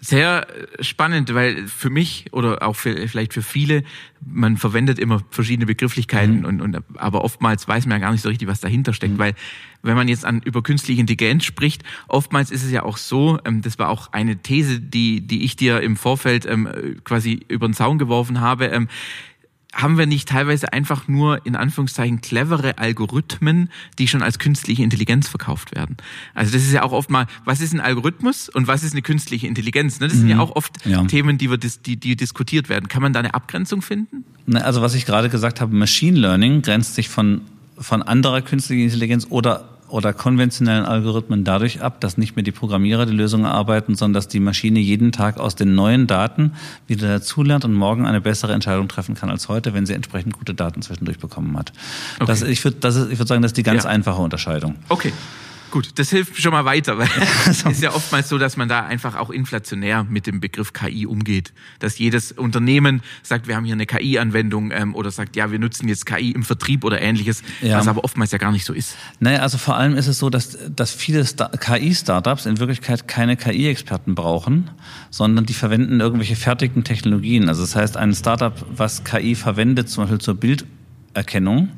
Sehr 0.01 0.47
spannend, 0.81 1.33
weil 1.33 1.67
für 1.67 1.89
mich 1.89 2.27
oder 2.33 2.63
auch 2.63 2.77
für, 2.77 3.09
vielleicht 3.09 3.33
für 3.33 3.43
viele, 3.43 3.83
man 4.25 4.59
verwendet 4.59 4.99
immer 4.99 5.23
verschiedene 5.31 5.65
Begrifflichkeiten 5.65 6.41
mhm. 6.41 6.45
und, 6.45 6.61
und 6.61 6.85
aber 6.97 7.25
oftmals 7.25 7.67
weiß 7.67 7.87
man 7.87 7.99
ja 7.99 8.07
gar 8.07 8.13
nicht 8.13 8.21
so 8.21 8.29
richtig, 8.29 8.47
was 8.47 8.61
dahinter 8.61 8.93
steckt, 8.93 9.15
mhm. 9.15 9.19
weil 9.19 9.35
wenn 9.83 9.97
man 9.97 10.09
jetzt 10.09 10.27
an 10.27 10.43
über 10.45 10.63
künstliche 10.63 11.01
Intelligenz 11.01 11.45
spricht, 11.45 11.83
oftmals 12.09 12.51
ist 12.51 12.63
es 12.63 12.71
ja 12.71 12.83
auch 12.83 12.99
so, 12.99 13.39
ähm, 13.47 13.63
das 13.63 13.79
war 13.79 13.89
auch 13.89 14.13
eine 14.13 14.37
These, 14.37 14.81
die 14.81 15.27
die 15.27 15.45
ich 15.45 15.57
dir 15.57 15.81
im 15.81 15.97
Vorfeld 15.97 16.45
ähm, 16.45 16.69
quasi 17.05 17.47
über 17.49 17.67
den 17.67 17.75
Zaun 17.75 17.99
geworfen 17.99 18.41
habe. 18.41 18.67
Ähm, 18.67 18.89
haben 19.77 19.99
wir 19.99 20.07
nicht 20.07 20.29
teilweise 20.29 20.73
einfach 20.73 21.07
nur 21.07 21.45
in 21.45 21.55
Anführungszeichen 21.55 22.23
clevere 22.23 22.79
Algorithmen, 22.79 23.71
die 23.99 24.09
schon 24.09 24.23
als 24.23 24.39
künstliche 24.39 24.83
Intelligenz 24.83 25.29
verkauft 25.29 25.77
werden? 25.77 25.99
Also 26.35 26.53
das 26.55 26.62
ist 26.62 26.73
ja 26.73 26.83
auch 26.83 26.93
oft 26.93 27.11
mal, 27.11 27.27
was 27.45 27.61
ist 27.61 27.75
ein 27.75 27.81
Algorithmus 27.81 28.49
und 28.49 28.69
was 28.69 28.83
ist 28.83 28.93
eine 28.93 29.03
künstliche 29.03 29.47
Intelligenz? 29.47 30.01
Ne? 30.01 30.09
Das 30.09 30.17
sind 30.17 30.29
ja 30.29 30.37
mhm. 30.37 30.41
auch 30.41 30.57
oft 30.57 30.87
ja. 30.87 31.05
Themen, 31.05 31.37
die, 31.37 31.51
wir, 31.51 31.59
die, 31.59 31.97
die 31.97 32.17
diskutiert 32.17 32.71
werden. 32.71 32.89
Kann 32.89 33.03
man 33.03 33.12
da 33.12 33.21
eine 33.21 33.35
Abgrenzung 33.35 33.83
finden? 33.83 34.25
Also 34.55 34.81
was 34.81 34.95
ich 34.95 35.05
gerade 35.05 35.29
gesagt 35.29 35.61
habe, 35.61 35.75
Machine 35.77 36.19
Learning 36.19 36.62
grenzt 36.62 36.95
sich 36.95 37.11
von, 37.11 37.43
von 37.77 38.03
anderer 38.03 38.41
künstlicher 38.41 38.85
Intelligenz 38.85 39.27
oder 39.29 39.76
oder 39.88 40.12
konventionellen 40.12 40.85
Algorithmen 40.85 41.44
dadurch 41.44 41.81
ab, 41.83 42.01
dass 42.01 42.18
nicht 42.18 42.37
mehr 42.37 42.42
die 42.42 42.53
Programmierer 42.53 43.07
die 43.07 43.12
Lösung 43.12 43.44
erarbeiten, 43.44 43.94
sondern 43.94 44.14
dass 44.14 44.29
die 44.29 44.40
Maschine 44.40 44.79
jeden 44.81 45.12
Tag 45.12 45.38
aus 45.38 45.55
den 45.55 45.75
neuen 45.75 46.07
Daten 46.07 46.53
wieder 46.87 47.09
dazulernt 47.09 47.64
und 47.64 47.75
morgen 47.75 48.07
eine 48.07 48.20
bessere 48.20 48.53
Entscheidung 48.53 48.88
treffen 48.88 49.14
kann 49.14 49.31
als 49.31 49.49
heute, 49.49 49.75
wenn 49.75 49.87
sie 49.87 49.94
entsprechend 49.94 50.38
gute 50.38 50.55
Daten 50.55 50.83
zwischendurch 50.83 51.18
bekommen 51.18 51.57
hat. 51.57 51.72
Okay. 52.16 52.27
Das, 52.27 52.42
ich 52.42 52.64
würde 52.64 52.83
würd 52.83 53.29
sagen, 53.29 53.42
das 53.42 53.51
ist 53.51 53.57
die 53.57 53.62
ganz 53.62 53.85
ja. 53.85 53.90
einfache 53.90 54.20
Unterscheidung. 54.20 54.77
Okay. 54.88 55.12
Gut, 55.77 55.91
das 55.97 56.09
hilft 56.09 56.41
schon 56.41 56.53
mal 56.53 56.65
weiter, 56.65 56.97
weil 56.97 57.11
es 57.47 57.62
ist 57.62 57.83
ja 57.83 57.93
oftmals 57.93 58.31
so, 58.31 58.39
dass 58.39 58.57
man 58.57 58.67
da 58.67 58.87
einfach 58.87 59.15
auch 59.15 59.29
inflationär 59.29 60.05
mit 60.05 60.27
dem 60.27 60.41
Begriff 60.41 60.73
KI 60.73 61.05
umgeht. 61.05 61.53
Dass 61.81 61.99
jedes 61.99 62.33
Unternehmen 62.33 63.03
sagt, 63.23 63.47
wir 63.47 63.57
haben 63.57 63.67
hier 63.67 63.75
eine 63.75 63.85
KI-Anwendung 63.85 64.71
ähm, 64.71 64.95
oder 64.95 65.11
sagt, 65.11 65.37
ja, 65.37 65.53
wir 65.53 65.59
nutzen 65.59 65.87
jetzt 65.87 66.07
KI 66.07 66.31
im 66.31 66.45
Vertrieb 66.45 66.83
oder 66.83 67.03
ähnliches, 67.03 67.43
ja. 67.61 67.77
was 67.77 67.89
aber 67.89 68.05
oftmals 68.05 68.33
ja 68.33 68.39
gar 68.39 68.53
nicht 68.53 68.65
so 68.65 68.73
ist. 68.73 68.97
Naja, 69.21 69.41
also 69.41 69.59
vor 69.59 69.77
allem 69.77 69.97
ist 69.97 70.07
es 70.07 70.19
so, 70.19 70.31
dass, 70.31 70.57
dass 70.75 70.93
viele 70.93 71.23
KI-Startups 71.27 72.47
in 72.47 72.59
Wirklichkeit 72.59 73.07
keine 73.07 73.37
KI-Experten 73.37 74.15
brauchen, 74.15 74.71
sondern 75.11 75.45
die 75.45 75.53
verwenden 75.53 76.01
irgendwelche 76.01 76.37
fertigen 76.37 76.85
Technologien. 76.85 77.51
Also 77.51 77.61
das 77.61 77.77
heißt, 77.77 77.99
ein 77.99 78.15
Startup, 78.15 78.55
was 78.75 79.05
KI 79.05 79.35
verwendet, 79.35 79.91
zum 79.91 80.05
Beispiel 80.05 80.21
zur 80.23 80.37
Bilderkennung, 80.37 81.69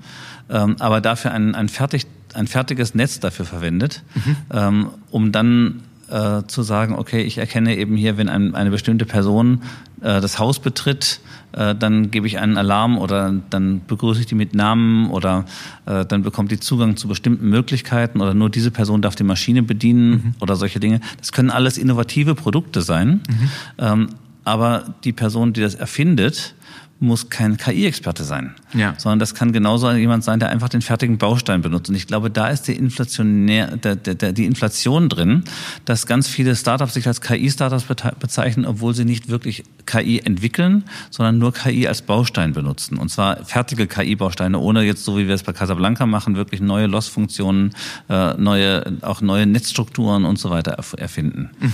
ähm, 0.51 0.77
aber 0.79 1.01
dafür 1.01 1.33
ein, 1.33 1.57
ein 1.57 1.69
fertig 1.69 2.07
ein 2.35 2.47
fertiges 2.47 2.95
Netz 2.95 3.21
dafür 3.21 3.45
verwendet, 3.45 4.03
mhm. 4.15 4.37
ähm, 4.53 4.87
um 5.11 5.33
dann 5.33 5.83
äh, 6.11 6.43
zu 6.47 6.63
sagen, 6.63 6.95
okay, 6.95 7.23
ich 7.23 7.39
erkenne 7.39 7.77
eben 7.77 7.97
hier, 7.97 8.17
wenn 8.17 8.29
ein, 8.29 8.55
eine 8.55 8.71
bestimmte 8.71 9.05
Person 9.05 9.63
äh, 10.01 10.21
das 10.21 10.39
Haus 10.39 10.59
betritt, 10.59 11.21
äh, 11.53 11.75
dann 11.75 12.11
gebe 12.11 12.27
ich 12.27 12.39
einen 12.39 12.57
Alarm 12.57 12.99
oder 12.99 13.35
dann 13.51 13.83
begrüße 13.87 14.21
ich 14.21 14.27
die 14.27 14.35
mit 14.35 14.55
Namen 14.55 15.11
oder 15.11 15.45
äh, 15.87 16.05
dann 16.07 16.23
bekommt 16.23 16.51
die 16.51 16.61
Zugang 16.61 16.97
zu 16.97 17.09
bestimmten 17.09 17.49
Möglichkeiten 17.49 18.21
oder 18.21 18.35
nur 18.35 18.51
diese 18.51 18.71
Person 18.71 19.03
darf 19.03 19.17
die 19.17 19.25
Maschine 19.25 19.63
bedienen 19.63 20.11
mhm. 20.11 20.35
oder 20.41 20.57
solche 20.57 20.81
Dinge. 20.81 21.01
Das 21.19 21.33
können 21.33 21.51
alles 21.51 21.79
innovative 21.79 22.35
Produkte 22.35 22.81
sein. 22.83 23.21
Mhm. 23.29 23.51
Ähm, 23.79 24.09
aber 24.45 24.95
die 25.05 25.13
Person, 25.13 25.53
die 25.53 25.61
das 25.61 25.75
erfindet, 25.75 26.55
muss 27.01 27.31
kein 27.31 27.57
KI-Experte 27.57 28.25
sein, 28.25 28.55
ja. 28.75 28.95
sondern 28.99 29.21
das 29.21 29.35
kann 29.35 29.53
genauso 29.53 29.91
jemand 29.93 30.25
sein, 30.25 30.41
der 30.41 30.51
einfach 30.51 30.69
den 30.69 30.83
fertigen 30.83 31.17
Baustein 31.17 31.63
benutzt. 31.63 31.89
Und 31.89 31.95
ich 31.95 32.07
glaube, 32.07 32.31
da 32.31 32.49
ist 32.49 32.63
die, 32.63 32.73
Inflationär, 32.73 33.77
der, 33.77 33.97
der, 33.97 34.15
der, 34.15 34.33
die 34.33 34.47
Inflation 34.47 35.09
drin, 35.09 35.45
dass 35.85 36.07
ganz 36.07 36.27
viele 36.27 36.57
Startups 36.57 36.95
sich 36.95 37.07
als 37.07 37.21
KI-Startups 37.21 37.85
bezeichnen, 38.19 38.67
obwohl 38.67 38.95
sie 38.95 39.05
nicht 39.05 39.29
wirklich 39.29 39.63
KI 39.87 40.21
entwickeln, 40.21 40.85
sondern 41.11 41.39
nur 41.39 41.53
KI 41.53 41.87
als 41.87 42.03
Baustein 42.03 42.53
benutzen. 42.53 42.99
Und 42.99 43.11
zwar 43.11 43.45
fertige 43.45 43.87
KI-Bausteine, 43.87 44.59
ohne 44.59 44.83
jetzt, 44.83 45.05
so 45.05 45.17
wie 45.17 45.29
wir 45.29 45.35
es 45.35 45.45
bei 45.45 45.53
Casablanca 45.53 46.07
machen, 46.07 46.35
wirklich 46.35 46.61
neue 46.61 46.87
Loss-Funktionen, 46.87 47.75
äh, 48.09 48.35
neue, 48.35 48.99
auch 49.03 49.21
neue 49.21 49.47
Netzstrukturen 49.47 50.25
und 50.25 50.39
so 50.39 50.51
weiter 50.51 50.73
erfinden. 50.97 51.51
Mhm 51.61 51.73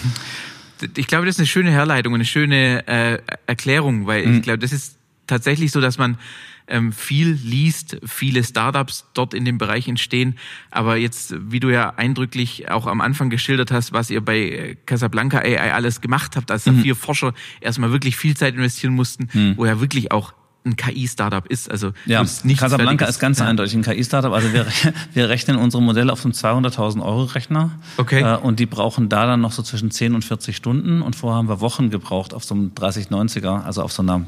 ich 0.97 1.07
glaube, 1.07 1.27
das 1.27 1.37
ist 1.37 1.41
eine 1.41 1.47
schöne 1.47 1.71
Herleitung, 1.71 2.15
eine 2.15 2.25
schöne 2.25 2.87
äh, 2.87 3.19
Erklärung, 3.47 4.07
weil 4.07 4.27
mhm. 4.27 4.37
ich 4.37 4.43
glaube, 4.43 4.59
das 4.59 4.73
ist 4.73 4.99
tatsächlich 5.27 5.73
so, 5.73 5.81
dass 5.81 5.99
man 5.99 6.19
ähm, 6.67 6.93
viel 6.93 7.29
liest, 7.31 7.99
viele 8.05 8.43
Startups 8.43 9.07
dort 9.15 9.35
in 9.35 9.45
dem 9.45 9.59
Bereich 9.59 9.89
entstehen. 9.89 10.39
Aber 10.71 10.97
jetzt, 10.97 11.35
wie 11.51 11.61
du 11.61 11.69
ja 11.69 11.91
eindrücklich 11.97 12.71
auch 12.71 12.87
am 12.87 13.01
Anfang 13.01 13.31
geschildert 13.31 13.71
hast, 13.71 13.93
was 13.93 14.11
ihr 14.11 14.25
bei 14.25 14.39
äh, 14.39 14.77
Casablanca 14.87 15.39
AI 15.39 15.73
alles 15.73 16.01
gemacht 16.01 16.37
habt, 16.37 16.51
als 16.51 16.67
mhm. 16.67 16.83
vier 16.83 16.97
Forscher 16.97 17.35
erstmal 17.61 17.93
wirklich 17.93 18.17
viel 18.17 18.37
Zeit 18.37 18.55
investieren 18.55 18.95
mussten, 18.95 19.29
mhm. 19.33 19.57
wo 19.57 19.67
ja 19.67 19.81
wirklich 19.81 20.13
auch 20.13 20.33
ein 20.67 20.77
KI-Startup 20.77 21.47
ist. 21.47 21.71
Also 21.71 21.93
ja, 22.07 22.25
Casablanca 22.57 23.05
ist 23.05 23.19
ganz 23.19 23.39
ja. 23.39 23.47
eindeutig 23.47 23.75
ein 23.75 23.83
KI-Startup. 23.83 24.33
Also 24.33 24.53
wir, 24.55 24.67
wir 25.13 25.29
rechnen 25.29 25.57
unsere 25.57 25.83
Modelle 25.83 26.11
auf 26.11 26.25
einem 26.25 26.33
200.000 26.33 27.03
Euro 27.03 27.25
Rechner. 27.25 27.73
Okay. 27.99 28.23
Äh, 28.23 28.39
und 28.39 28.61
die 28.61 28.67
brauchen 28.67 29.11
da 29.11 29.27
dann 29.27 29.43
noch 29.43 29.53
so 29.53 29.63
zwischen 29.63 29.91
10 29.91 30.15
und 30.15 30.25
40 30.25 30.57
Stunden. 30.57 31.03
Und 31.03 31.17
vorher 31.17 31.37
haben 31.37 31.49
wir 31.49 31.61
Wochen 31.61 31.91
gebraucht 31.91 32.33
auf 32.33 32.45
so 32.45 32.55
einem 32.55 32.71
3090er, 32.75 33.63
also 33.63 33.83
auf 33.83 33.93
so 33.93 34.03
einer 34.03 34.25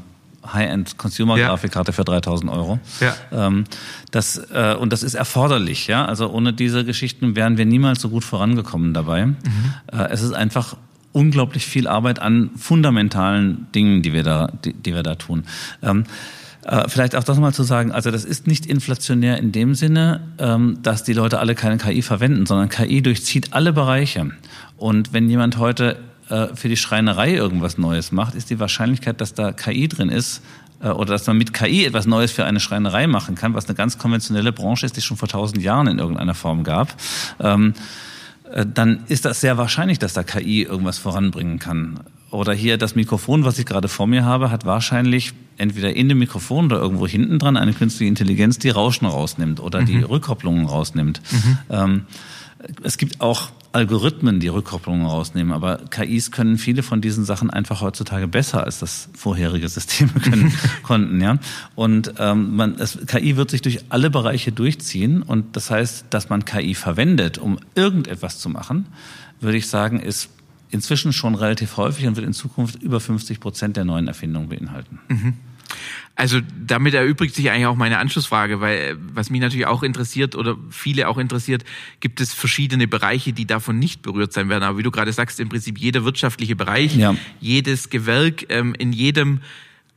High-End-Consumer-Grafikkarte 0.53 1.91
ja. 1.91 1.95
für 1.95 2.03
3000 2.03 2.51
Euro. 2.51 2.79
Ja. 2.99 3.15
Ähm, 3.31 3.65
das, 4.11 4.37
äh, 4.51 4.75
und 4.75 4.93
das 4.93 5.03
ist 5.03 5.15
erforderlich. 5.15 5.87
Ja? 5.87 6.05
Also 6.05 6.29
ohne 6.29 6.53
diese 6.53 6.85
Geschichten 6.85 7.35
wären 7.35 7.57
wir 7.57 7.65
niemals 7.65 8.01
so 8.01 8.09
gut 8.09 8.23
vorangekommen 8.23 8.93
dabei. 8.93 9.25
Mhm. 9.25 9.37
Äh, 9.91 10.09
es 10.09 10.21
ist 10.21 10.33
einfach 10.33 10.77
unglaublich 11.11 11.65
viel 11.65 11.87
Arbeit 11.87 12.19
an 12.19 12.51
fundamentalen 12.55 13.67
Dingen, 13.73 14.01
die 14.01 14.13
wir 14.13 14.23
da, 14.23 14.51
die, 14.63 14.73
die 14.73 14.93
wir 14.93 15.03
da 15.03 15.15
tun. 15.15 15.43
Ähm, 15.81 16.03
äh, 16.67 16.89
vielleicht 16.89 17.15
auch 17.15 17.23
das 17.23 17.39
mal 17.39 17.53
zu 17.53 17.63
sagen, 17.63 17.91
also 17.91 18.11
das 18.11 18.25
ist 18.25 18.45
nicht 18.45 18.65
inflationär 18.65 19.37
in 19.37 19.51
dem 19.51 19.73
Sinne, 19.73 20.21
ähm, 20.37 20.79
dass 20.83 21.03
die 21.03 21.13
Leute 21.13 21.39
alle 21.39 21.55
keine 21.55 21.77
KI 21.77 22.01
verwenden, 22.01 22.45
sondern 22.45 22.69
KI 22.69 23.01
durchzieht 23.01 23.53
alle 23.53 23.71
Bereiche. 23.71 24.31
Und 24.75 25.13
wenn 25.13 25.29
jemand 25.29 25.57
heute 25.57 25.97
äh, 26.29 26.55
für 26.55 26.69
die 26.69 26.77
Schreinerei 26.77 27.33
irgendwas 27.33 27.77
Neues 27.77 28.11
macht, 28.11 28.35
ist 28.35 28.49
die 28.49 28.59
Wahrscheinlichkeit, 28.59 29.21
dass 29.21 29.33
da 29.33 29.51
KI 29.51 29.87
drin 29.87 30.09
ist, 30.09 30.41
äh, 30.81 30.89
oder 30.89 31.13
dass 31.13 31.27
man 31.27 31.37
mit 31.37 31.53
KI 31.53 31.85
etwas 31.85 32.05
Neues 32.05 32.31
für 32.31 32.45
eine 32.45 32.59
Schreinerei 32.59 33.07
machen 33.07 33.35
kann, 33.35 33.53
was 33.53 33.65
eine 33.67 33.75
ganz 33.75 33.97
konventionelle 33.97 34.51
Branche 34.51 34.85
ist, 34.85 34.95
die 34.95 34.99
es 34.99 35.05
schon 35.05 35.17
vor 35.17 35.27
tausend 35.27 35.61
Jahren 35.61 35.87
in 35.87 35.99
irgendeiner 35.99 36.35
Form 36.35 36.63
gab, 36.63 36.95
ähm, 37.39 37.73
äh, 38.51 38.65
dann 38.65 39.01
ist 39.07 39.25
das 39.25 39.41
sehr 39.41 39.57
wahrscheinlich, 39.57 39.99
dass 39.99 40.13
da 40.13 40.23
KI 40.23 40.63
irgendwas 40.63 40.97
voranbringen 40.97 41.59
kann. 41.59 41.99
Oder 42.29 42.53
hier 42.53 42.77
das 42.77 42.95
Mikrofon, 42.95 43.45
was 43.45 43.57
ich 43.57 43.65
gerade 43.65 43.87
vor 43.87 44.05
mir 44.05 44.25
habe, 44.25 44.51
hat 44.51 44.65
wahrscheinlich 44.65 45.33
entweder 45.57 45.95
in 45.95 46.09
dem 46.09 46.19
Mikrofon 46.19 46.65
oder 46.65 46.77
irgendwo 46.77 47.07
hinten 47.07 47.39
dran 47.39 47.55
eine 47.55 47.73
künstliche 47.73 48.09
Intelligenz, 48.09 48.59
die 48.59 48.69
Rauschen 48.69 49.07
rausnimmt 49.07 49.61
oder 49.61 49.81
mhm. 49.81 49.85
die 49.85 49.97
Rückkopplungen 49.99 50.65
rausnimmt. 50.65 51.21
Mhm. 51.31 51.57
Ähm, 51.69 52.01
es 52.83 52.97
gibt 52.97 53.21
auch 53.21 53.49
Algorithmen, 53.73 54.39
die 54.39 54.47
Rückkopplungen 54.47 55.05
rausnehmen, 55.05 55.53
aber 55.53 55.77
KIs 55.89 56.31
können 56.31 56.57
viele 56.57 56.83
von 56.83 57.01
diesen 57.01 57.25
Sachen 57.25 57.49
einfach 57.49 57.81
heutzutage 57.81 58.27
besser 58.27 58.63
als 58.63 58.79
das 58.79 59.09
vorherige 59.13 59.67
Systeme 59.67 60.11
können, 60.23 60.53
konnten, 60.83 61.21
ja. 61.21 61.37
Und 61.75 62.13
ähm, 62.17 62.55
man, 62.55 62.75
es, 62.79 62.97
KI 63.05 63.35
wird 63.35 63.51
sich 63.51 63.61
durch 63.61 63.81
alle 63.89 64.09
Bereiche 64.09 64.51
durchziehen 64.51 65.21
und 65.21 65.55
das 65.55 65.69
heißt, 65.69 66.07
dass 66.09 66.29
man 66.29 66.45
KI 66.45 66.73
verwendet, 66.75 67.37
um 67.37 67.59
irgendetwas 67.75 68.39
zu 68.39 68.49
machen, 68.49 68.87
würde 69.41 69.57
ich 69.57 69.67
sagen, 69.67 69.99
ist 69.99 70.29
inzwischen 70.69 71.13
schon 71.13 71.35
relativ 71.35 71.77
häufig 71.77 72.07
und 72.07 72.15
wird 72.15 72.25
in 72.25 72.33
Zukunft 72.33 72.81
über 72.81 72.99
50 72.99 73.39
Prozent 73.39 73.77
der 73.77 73.85
neuen 73.85 74.07
Erfindungen 74.07 74.49
beinhalten. 74.49 74.99
Mhm. 75.07 75.33
Also 76.15 76.39
damit 76.59 76.95
erübrigt 76.95 77.35
sich 77.35 77.51
eigentlich 77.51 77.67
auch 77.67 77.75
meine 77.75 77.99
Anschlussfrage, 77.99 78.59
weil 78.59 78.77
äh, 78.77 78.95
was 79.13 79.29
mich 79.29 79.39
natürlich 79.39 79.67
auch 79.67 79.83
interessiert 79.83 80.35
oder 80.35 80.57
viele 80.71 81.07
auch 81.09 81.19
interessiert, 81.19 81.63
gibt 81.99 82.21
es 82.21 82.33
verschiedene 82.33 82.87
Bereiche, 82.87 83.33
die 83.33 83.45
davon 83.45 83.77
nicht 83.77 84.01
berührt 84.01 84.33
sein 84.33 84.49
werden. 84.49 84.63
Aber 84.63 84.79
wie 84.79 84.83
du 84.83 84.89
gerade 84.89 85.13
sagst, 85.13 85.39
im 85.39 85.49
Prinzip 85.49 85.77
jeder 85.77 86.03
wirtschaftliche 86.05 86.55
Bereich, 86.55 86.95
ja. 86.95 87.15
jedes 87.39 87.89
Gewerk, 87.89 88.45
ähm, 88.49 88.73
in 88.77 88.93
jedem 88.93 89.41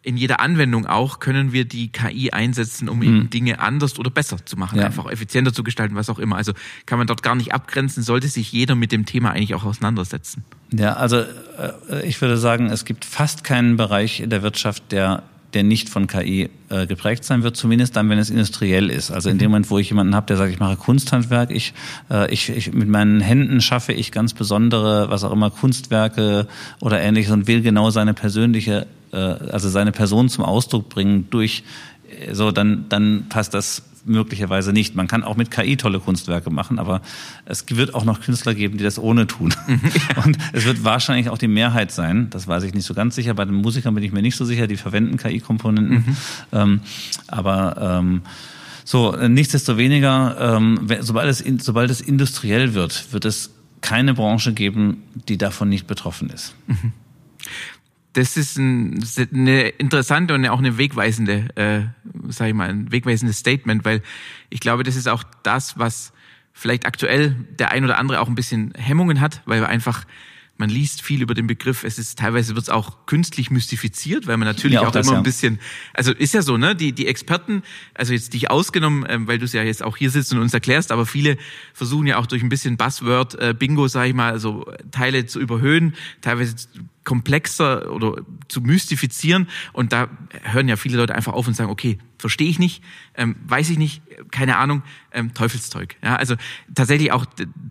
in 0.03 0.17
jeder 0.17 0.41
Anwendung 0.41 0.87
auch 0.87 1.21
können 1.21 1.53
wir 1.53 1.67
die 1.67 1.89
KI 1.89 2.31
einsetzen, 2.31 2.89
um 2.89 3.03
eben 3.03 3.19
mhm. 3.19 3.31
Dinge 3.31 3.61
anders 3.61 3.99
oder 3.99 4.11
besser 4.11 4.45
zu 4.45 4.57
machen, 4.57 4.79
ja. 4.79 4.87
einfach 4.87 5.11
effizienter 5.11 5.53
zu 5.53 5.63
gestalten, 5.63 5.95
was 5.95 6.09
auch 6.09 6.19
immer. 6.19 6.37
Also 6.37 6.53
kann 6.87 6.97
man 6.99 7.07
dort 7.07 7.23
gar 7.23 7.35
nicht 7.35 7.53
abgrenzen, 7.53 8.03
sollte 8.03 8.29
sich 8.29 8.51
jeder 8.51 8.75
mit 8.75 8.93
dem 8.93 9.05
Thema 9.05 9.33
eigentlich 9.33 9.55
auch 9.55 9.65
auseinandersetzen. 9.65 10.45
Ja, 10.73 10.95
also 10.95 11.19
äh, 11.19 12.07
ich 12.07 12.21
würde 12.21 12.39
sagen, 12.39 12.71
es 12.71 12.85
gibt 12.85 13.05
fast 13.05 13.45
keinen 13.45 13.77
Bereich 13.77 14.21
in 14.21 14.31
der 14.31 14.43
Wirtschaft, 14.43 14.91
der 14.91 15.23
der 15.55 15.63
nicht 15.63 15.89
von 15.89 16.07
KI 16.07 16.51
äh, 16.69 16.87
geprägt 16.87 17.25
sein 17.25 17.43
wird, 17.43 17.57
zumindest 17.57 17.97
dann, 17.97 18.09
wenn 18.09 18.19
es 18.19 18.31
industriell 18.31 18.91
ist. 18.91 19.11
Also 19.11 19.31
in 19.31 19.39
dem 19.39 19.51
Moment, 19.51 19.71
wo 19.71 19.79
ich 19.79 19.89
jemanden 19.89 20.15
habe, 20.15 20.27
der 20.27 20.37
sagt, 20.37 20.53
ich 20.53 20.61
mache 20.61 20.77
Kunsthandwerk, 20.77 21.51
ich, 21.51 21.75
äh, 22.11 22.33
ich, 22.33 22.51
ich 22.51 22.73
mit 22.73 22.89
meinen 22.89 23.21
Händen 23.21 23.61
schaffe 23.61 23.93
ich 23.93 24.13
ganz 24.13 24.35
besondere, 24.35 25.11
was 25.11 25.25
auch 25.25 25.33
immer, 25.33 25.51
Kunstwerke 25.51 26.47
oder 26.81 27.01
ähnliches 27.01 27.33
und 27.33 27.47
will 27.47 27.63
genau 27.63 27.91
seine 27.91 28.15
persönliche, 28.15 28.87
äh, 29.13 29.17
also 29.17 29.69
seine 29.69 29.93
Person 29.93 30.29
zum 30.29 30.45
Ausdruck 30.45 30.89
bringen 30.89 31.27
durch 31.31 31.65
so, 32.33 32.51
dann, 32.51 32.87
dann 32.89 33.27
passt 33.29 33.55
das 33.55 33.83
möglicherweise 34.05 34.73
nicht. 34.73 34.95
Man 34.95 35.07
kann 35.07 35.23
auch 35.23 35.37
mit 35.37 35.51
KI 35.51 35.77
tolle 35.77 36.01
Kunstwerke 36.01 36.51
machen, 36.51 36.79
aber 36.79 37.03
es 37.45 37.65
wird 37.69 37.95
auch 37.95 38.05
noch 38.05 38.21
Künstler 38.21 38.55
geben, 38.55 38.79
die 38.79 38.85
das 38.85 38.99
ohne 38.99 39.27
tun. 39.27 39.55
Und 40.25 40.39
es 40.53 40.65
wird 40.65 40.85
wahrscheinlich 40.85 41.29
auch 41.29 41.39
die 41.39 41.49
Mehrheit 41.49 41.93
sein, 41.93 42.29
das 42.31 42.47
weiß 42.47 42.65
ich 42.65 42.75
nicht 42.75 42.87
so 42.87 42.95
ganz 42.95 43.15
sicher. 43.15 43.35
Bei 43.35 43.45
den 43.45 43.57
Musikern 43.57 43.95
bin 43.95 44.05
ich 44.05 44.13
mir 44.13 44.23
nicht 44.23 44.37
so 44.37 44.45
sicher, 44.45 44.67
die 44.67 44.77
verwenden 44.77 45.17
KI-Komponenten. 45.17 45.97
Mhm. 45.97 46.17
Ähm, 46.53 46.81
aber 47.29 47.99
ähm, 48.01 48.23
so, 48.85 49.13
nichtsdestoweniger, 49.13 50.57
ähm, 50.57 50.89
sobald, 51.01 51.29
es, 51.29 51.45
sobald 51.65 51.91
es 51.91 52.01
industriell 52.01 52.75
wird, 52.75 53.13
wird 53.13 53.25
es 53.25 53.51
keine 53.83 54.15
Branche 54.15 54.53
geben, 54.53 55.05
die 55.29 55.39
davon 55.39 55.69
nicht 55.69 55.87
betroffen 55.87 56.31
ist. 56.31 56.55
Mhm 56.67 56.93
das 58.13 58.37
ist 58.37 58.59
ein, 58.59 59.05
eine 59.33 59.69
interessante 59.69 60.35
und 60.35 60.47
auch 60.49 60.59
eine 60.59 60.79
wegweisende, 60.79 61.49
äh, 61.57 61.83
sag 62.29 62.49
ich 62.49 62.55
mal, 62.55 62.69
ein 62.69 62.91
wegweisendes 62.91 63.39
Statement, 63.39 63.85
weil 63.85 64.03
ich 64.49 64.61
glaube, 64.61 64.83
das 64.83 64.97
ist 64.97 65.09
auch 65.09 65.23
das, 65.43 65.79
was 65.79 66.13
vielleicht 66.53 66.87
aktuell 66.87 67.37
der 67.59 67.71
ein 67.71 67.85
oder 67.85 67.99
andere 67.99 68.21
auch 68.21 68.29
ein 68.29 68.35
bisschen 68.35 68.73
Hemmungen 68.77 69.21
hat, 69.21 69.43
weil 69.47 69.65
einfach 69.65 70.05
man 70.61 70.69
liest 70.69 71.01
viel 71.01 71.23
über 71.23 71.33
den 71.33 71.47
Begriff. 71.47 71.85
Es 71.85 71.99
ist 71.99 72.19
teilweise 72.19 72.55
wird 72.55 72.65
es 72.65 72.69
auch 72.69 73.07
künstlich 73.07 73.51
mystifiziert, 73.51 74.27
weil 74.27 74.37
man 74.37 74.47
natürlich 74.47 74.75
ja, 74.75 74.83
auch, 74.83 74.89
auch 74.89 74.93
das, 74.93 75.09
immer 75.09 75.17
ein 75.17 75.23
bisschen, 75.23 75.59
also 75.95 76.13
ist 76.13 76.35
ja 76.35 76.43
so, 76.43 76.59
ne? 76.59 76.77
Die 76.77 76.93
die 76.93 77.07
Experten, 77.07 77.63
also 77.95 78.13
jetzt 78.13 78.35
dich 78.35 78.51
ausgenommen, 78.51 79.07
ähm, 79.09 79.27
weil 79.27 79.39
du 79.39 79.47
es 79.47 79.55
ja 79.55 79.63
jetzt 79.63 79.83
auch 79.83 79.97
hier 79.97 80.11
sitzt 80.11 80.33
und 80.35 80.39
uns 80.39 80.53
erklärst, 80.53 80.93
aber 80.93 81.07
viele 81.07 81.39
versuchen 81.73 82.07
ja 82.07 82.19
auch 82.19 82.27
durch 82.27 82.43
ein 82.43 82.51
bisschen 82.51 82.77
Buzzword 82.77 83.37
äh, 83.37 83.55
Bingo, 83.59 83.89
sag 83.89 84.07
ich 84.09 84.15
mal, 84.15 84.31
also 84.31 84.71
Teile 84.91 85.25
zu 85.25 85.41
überhöhen, 85.41 85.95
teilweise 86.21 86.55
komplexer 87.05 87.93
oder 87.93 88.23
zu 88.49 88.61
mystifizieren. 88.61 89.49
Und 89.73 89.93
da 89.93 90.09
hören 90.43 90.69
ja 90.69 90.77
viele 90.77 90.97
Leute 90.97 91.15
einfach 91.15 91.33
auf 91.33 91.47
und 91.47 91.55
sagen, 91.55 91.71
okay, 91.71 91.99
verstehe 92.19 92.49
ich 92.49 92.59
nicht, 92.59 92.83
ähm, 93.15 93.37
weiß 93.47 93.71
ich 93.71 93.79
nicht, 93.79 94.03
keine 94.31 94.59
Ahnung, 94.59 94.83
ähm, 95.13 95.33
Teufelszeug. 95.33 95.97
Ja, 96.03 96.17
also 96.17 96.37
tatsächlich 96.75 97.13
auch 97.13 97.25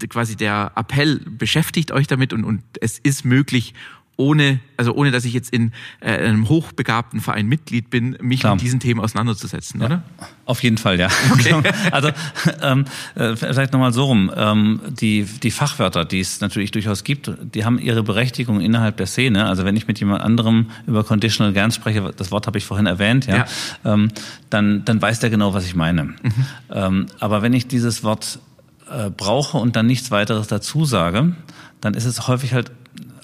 quasi 0.09 0.35
der 0.35 0.71
Appell 0.75 1.19
beschäftigt 1.19 1.91
euch 1.91 2.07
damit 2.07 2.33
und, 2.33 2.43
und 2.43 2.63
es 2.81 2.97
ist 2.97 3.25
möglich, 3.25 3.73
ohne, 4.19 4.59
also 4.75 4.93
ohne 4.93 5.11
dass 5.11 5.23
ich 5.23 5.33
jetzt 5.33 5.51
in 5.53 5.71
äh, 6.01 6.11
einem 6.11 6.49
hochbegabten 6.49 7.21
Verein 7.21 7.47
Mitglied 7.47 7.89
bin, 7.89 8.17
mich 8.21 8.41
Klar. 8.41 8.55
mit 8.55 8.61
diesen 8.61 8.81
Themen 8.81 8.99
auseinanderzusetzen, 8.99 9.79
ja. 9.79 9.85
oder? 9.85 10.03
Auf 10.43 10.61
jeden 10.61 10.77
Fall, 10.77 10.99
ja. 10.99 11.07
Okay. 11.31 11.55
also 11.91 12.09
ähm, 12.61 12.83
äh, 13.15 13.37
vielleicht 13.37 13.71
nochmal 13.71 13.93
so 13.93 14.03
rum. 14.03 14.29
Ähm, 14.35 14.81
die, 14.89 15.23
die 15.23 15.51
Fachwörter, 15.51 16.03
die 16.03 16.19
es 16.19 16.41
natürlich 16.41 16.71
durchaus 16.71 17.05
gibt, 17.05 17.31
die 17.53 17.63
haben 17.63 17.79
ihre 17.79 18.03
Berechtigung 18.03 18.59
innerhalb 18.59 18.97
der 18.97 19.07
Szene. 19.07 19.45
Also 19.45 19.63
wenn 19.63 19.77
ich 19.77 19.87
mit 19.87 19.99
jemand 20.01 20.21
anderem 20.21 20.69
über 20.85 21.05
Conditional 21.05 21.53
Gern 21.53 21.71
spreche, 21.71 22.11
das 22.15 22.29
Wort 22.29 22.45
habe 22.45 22.57
ich 22.57 22.65
vorhin 22.65 22.87
erwähnt, 22.87 23.25
ja, 23.25 23.37
ja. 23.37 23.45
Ähm, 23.85 24.09
dann, 24.49 24.83
dann 24.83 25.01
weiß 25.01 25.19
der 25.19 25.29
genau, 25.29 25.53
was 25.53 25.65
ich 25.65 25.75
meine. 25.75 26.03
Mhm. 26.03 26.15
Ähm, 26.71 27.05
aber 27.21 27.41
wenn 27.41 27.53
ich 27.53 27.67
dieses 27.67 28.03
Wort 28.03 28.39
äh, 28.91 29.09
brauche 29.09 29.57
und 29.57 29.77
dann 29.77 29.85
nichts 29.85 30.11
weiteres 30.11 30.47
dazu 30.47 30.83
sage, 30.83 31.35
dann 31.79 31.93
ist 31.93 32.03
es 32.03 32.27
häufig 32.27 32.53
halt 32.53 32.71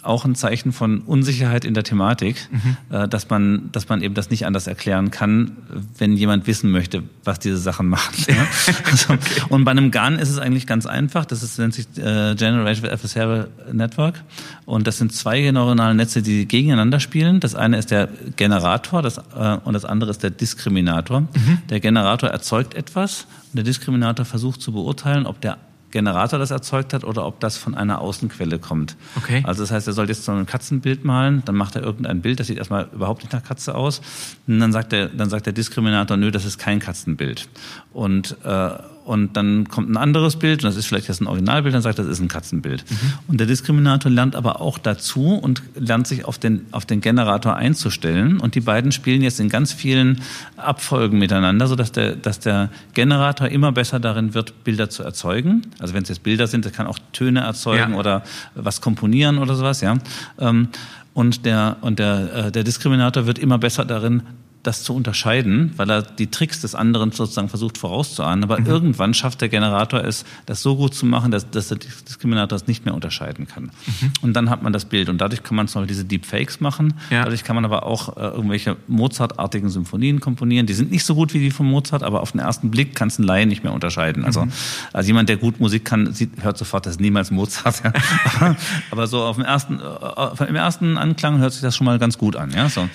auch 0.05 0.25
ein 0.25 0.35
Zeichen 0.35 0.71
von 0.71 0.99
Unsicherheit 1.01 1.65
in 1.65 1.73
der 1.73 1.83
Thematik, 1.83 2.49
mhm. 2.51 2.95
äh, 2.95 3.07
dass 3.07 3.29
man, 3.29 3.69
dass 3.71 3.89
man 3.89 4.01
eben 4.01 4.13
das 4.13 4.29
nicht 4.29 4.45
anders 4.45 4.67
erklären 4.67 5.11
kann, 5.11 5.51
wenn 5.97 6.15
jemand 6.15 6.47
wissen 6.47 6.71
möchte, 6.71 7.03
was 7.23 7.39
diese 7.39 7.57
Sachen 7.57 7.87
machen. 7.87 8.13
Ja? 8.27 8.47
also, 8.91 9.13
okay. 9.13 9.41
Und 9.49 9.65
bei 9.65 9.71
einem 9.71 9.91
GAN 9.91 10.19
ist 10.19 10.29
es 10.29 10.37
eigentlich 10.37 10.67
ganz 10.67 10.85
einfach. 10.85 11.25
Das 11.25 11.43
ist, 11.43 11.57
nennt 11.59 11.73
sich 11.73 11.85
äh, 11.97 12.35
Generative 12.35 12.91
Adversarial 12.91 13.47
Network. 13.71 14.23
Und 14.65 14.87
das 14.87 14.97
sind 14.97 15.13
zwei 15.13 15.51
neuronale 15.51 15.95
Netze, 15.95 16.21
die 16.21 16.47
gegeneinander 16.47 16.99
spielen. 16.99 17.39
Das 17.39 17.55
eine 17.55 17.77
ist 17.77 17.91
der 17.91 18.09
Generator 18.35 19.01
das, 19.01 19.17
äh, 19.17 19.57
und 19.63 19.73
das 19.73 19.85
andere 19.85 20.11
ist 20.11 20.23
der 20.23 20.31
Diskriminator. 20.31 21.21
Mhm. 21.21 21.59
Der 21.69 21.79
Generator 21.79 22.29
erzeugt 22.29 22.73
etwas 22.73 23.27
und 23.51 23.57
der 23.57 23.63
Diskriminator 23.63 24.25
versucht 24.25 24.61
zu 24.61 24.71
beurteilen, 24.71 25.25
ob 25.25 25.41
der 25.41 25.57
Generator 25.95 26.37
das 26.37 26.51
erzeugt 26.51 26.93
hat 26.93 27.05
oder 27.05 27.25
ob 27.25 27.39
das 27.39 27.55
von 27.55 27.73
einer 27.73 28.01
Außenquelle 28.01 28.59
kommt. 28.59 28.97
Okay. 29.15 29.41
Also 29.45 29.63
das 29.63 29.71
heißt, 29.71 29.87
er 29.87 29.93
soll 29.93 30.09
jetzt 30.09 30.25
so 30.25 30.33
ein 30.33 30.45
Katzenbild 30.45 31.05
malen, 31.05 31.41
dann 31.45 31.55
macht 31.55 31.77
er 31.77 31.83
irgendein 31.83 32.19
Bild, 32.19 32.41
das 32.41 32.47
sieht 32.47 32.57
erstmal 32.57 32.89
überhaupt 32.91 33.23
nicht 33.23 33.31
nach 33.31 33.43
Katze 33.43 33.75
aus. 33.75 34.01
Und 34.45 34.59
dann 34.59 34.73
sagt 34.73 34.91
der, 34.91 35.07
dann 35.07 35.29
sagt 35.29 35.45
der 35.45 35.53
Diskriminator, 35.53 36.17
nö, 36.17 36.31
das 36.31 36.43
ist 36.43 36.57
kein 36.57 36.79
Katzenbild. 36.79 37.47
Und 37.93 38.35
äh, 38.43 38.69
und 39.05 39.37
dann 39.37 39.69
kommt 39.69 39.87
ein 39.87 39.97
anderes 39.97 40.35
Bild, 40.37 40.63
und 40.63 40.67
das 40.67 40.75
ist 40.75 40.87
vielleicht 40.87 41.07
jetzt 41.07 41.21
ein 41.21 41.27
Originalbild, 41.27 41.75
dann 41.75 41.83
sagt, 41.83 41.99
das 41.99 42.07
ist 42.07 42.19
ein 42.19 42.27
Katzenbild. 42.27 42.83
Mhm. 42.89 43.13
Und 43.27 43.39
der 43.39 43.45
Diskriminator 43.45 44.11
lernt 44.11 44.35
aber 44.35 44.61
auch 44.61 44.79
dazu 44.79 45.35
und 45.35 45.61
lernt 45.75 46.07
sich 46.07 46.25
auf 46.25 46.39
den, 46.39 46.65
auf 46.71 46.87
den 46.87 47.01
Generator 47.01 47.55
einzustellen. 47.55 48.39
Und 48.39 48.55
die 48.55 48.61
beiden 48.61 48.91
spielen 48.91 49.21
jetzt 49.21 49.39
in 49.39 49.47
ganz 49.47 49.73
vielen 49.73 50.21
Abfolgen 50.57 51.19
miteinander, 51.19 51.67
sodass 51.67 51.91
der, 51.91 52.15
dass 52.15 52.39
der 52.39 52.71
Generator 52.95 53.47
immer 53.47 53.71
besser 53.71 53.99
darin 53.99 54.33
wird, 54.33 54.63
Bilder 54.63 54.89
zu 54.89 55.03
erzeugen. 55.03 55.61
Also 55.77 55.93
wenn 55.93 56.01
es 56.01 56.09
jetzt 56.09 56.23
Bilder 56.23 56.47
sind, 56.47 56.65
das 56.65 56.73
kann 56.73 56.87
auch 56.87 56.97
Töne 57.13 57.41
erzeugen 57.41 57.91
ja. 57.91 57.97
oder 57.97 58.23
was 58.55 58.81
komponieren 58.81 59.37
oder 59.37 59.53
sowas, 59.53 59.81
ja. 59.81 59.97
Ähm, 60.39 60.69
und 61.13 61.45
der, 61.45 61.77
und 61.81 61.99
der, 61.99 62.47
äh, 62.47 62.51
der 62.51 62.63
Diskriminator 62.63 63.27
wird 63.27 63.37
immer 63.37 63.59
besser 63.59 63.85
darin, 63.85 64.23
das 64.65 64.83
zu 64.83 64.95
unterscheiden, 64.95 65.73
weil 65.77 65.89
er 65.89 66.01
die 66.01 66.27
Tricks 66.27 66.61
des 66.61 66.75
anderen 66.75 67.11
sozusagen 67.11 67.49
versucht 67.49 67.77
vorauszuahnen. 67.77 68.43
Aber 68.43 68.59
mhm. 68.59 68.65
irgendwann 68.65 69.13
schafft 69.13 69.41
der 69.41 69.49
Generator 69.49 70.03
es, 70.03 70.25
das 70.45 70.61
so 70.61 70.75
gut 70.75 70.95
zu 70.95 71.05
machen, 71.05 71.31
dass, 71.31 71.49
dass 71.49 71.67
der 71.67 71.77
Diskriminator 71.77 72.55
es 72.55 72.67
nicht 72.67 72.85
mehr 72.85 72.93
unterscheiden 72.93 73.47
kann. 73.47 73.65
Mhm. 73.85 74.11
Und 74.21 74.33
dann 74.33 74.49
hat 74.49 74.63
man 74.63 74.73
das 74.73 74.85
Bild. 74.85 75.09
Und 75.09 75.19
dadurch 75.19 75.43
kann 75.43 75.55
man 75.55 75.67
zum 75.67 75.81
Beispiel 75.81 75.95
diese 75.95 76.05
Deepfakes 76.05 76.61
machen. 76.61 76.95
Ja. 77.09 77.23
Dadurch 77.23 77.43
kann 77.43 77.55
man 77.55 77.65
aber 77.65 77.85
auch 77.85 78.17
äh, 78.17 78.21
irgendwelche 78.21 78.77
Mozart-artigen 78.87 79.69
Symphonien 79.69 80.19
komponieren. 80.19 80.65
Die 80.65 80.73
sind 80.73 80.91
nicht 80.91 81.05
so 81.05 81.15
gut 81.15 81.33
wie 81.33 81.39
die 81.39 81.51
von 81.51 81.67
Mozart, 81.67 82.03
aber 82.03 82.21
auf 82.21 82.31
den 82.31 82.39
ersten 82.39 82.71
Blick 82.71 82.95
kann 82.95 83.09
es 83.09 83.19
ein 83.19 83.23
Laie 83.23 83.45
nicht 83.45 83.63
mehr 83.63 83.73
unterscheiden. 83.73 84.25
Also, 84.25 84.45
mhm. 84.45 84.51
also 84.93 85.07
jemand, 85.07 85.29
der 85.29 85.37
gut 85.37 85.59
Musik 85.59 85.85
kann, 85.85 86.13
sieht, 86.13 86.43
hört 86.43 86.57
sofort, 86.57 86.85
das 86.85 86.95
ist 86.95 87.01
niemals 87.01 87.29
Mozart. 87.31 87.83
Ja. 87.83 87.93
aber, 88.39 88.55
aber 88.91 89.07
so 89.07 89.21
auf 89.21 89.35
dem 89.35 89.45
ersten, 89.45 89.79
äh, 89.79 90.45
im 90.45 90.55
ersten 90.55 90.97
Anklang 90.97 91.37
hört 91.37 91.53
sich 91.53 91.61
das 91.61 91.75
schon 91.75 91.85
mal 91.85 91.99
ganz 91.99 92.17
gut 92.17 92.35
an. 92.35 92.51
Ja, 92.51 92.69
so. 92.69 92.89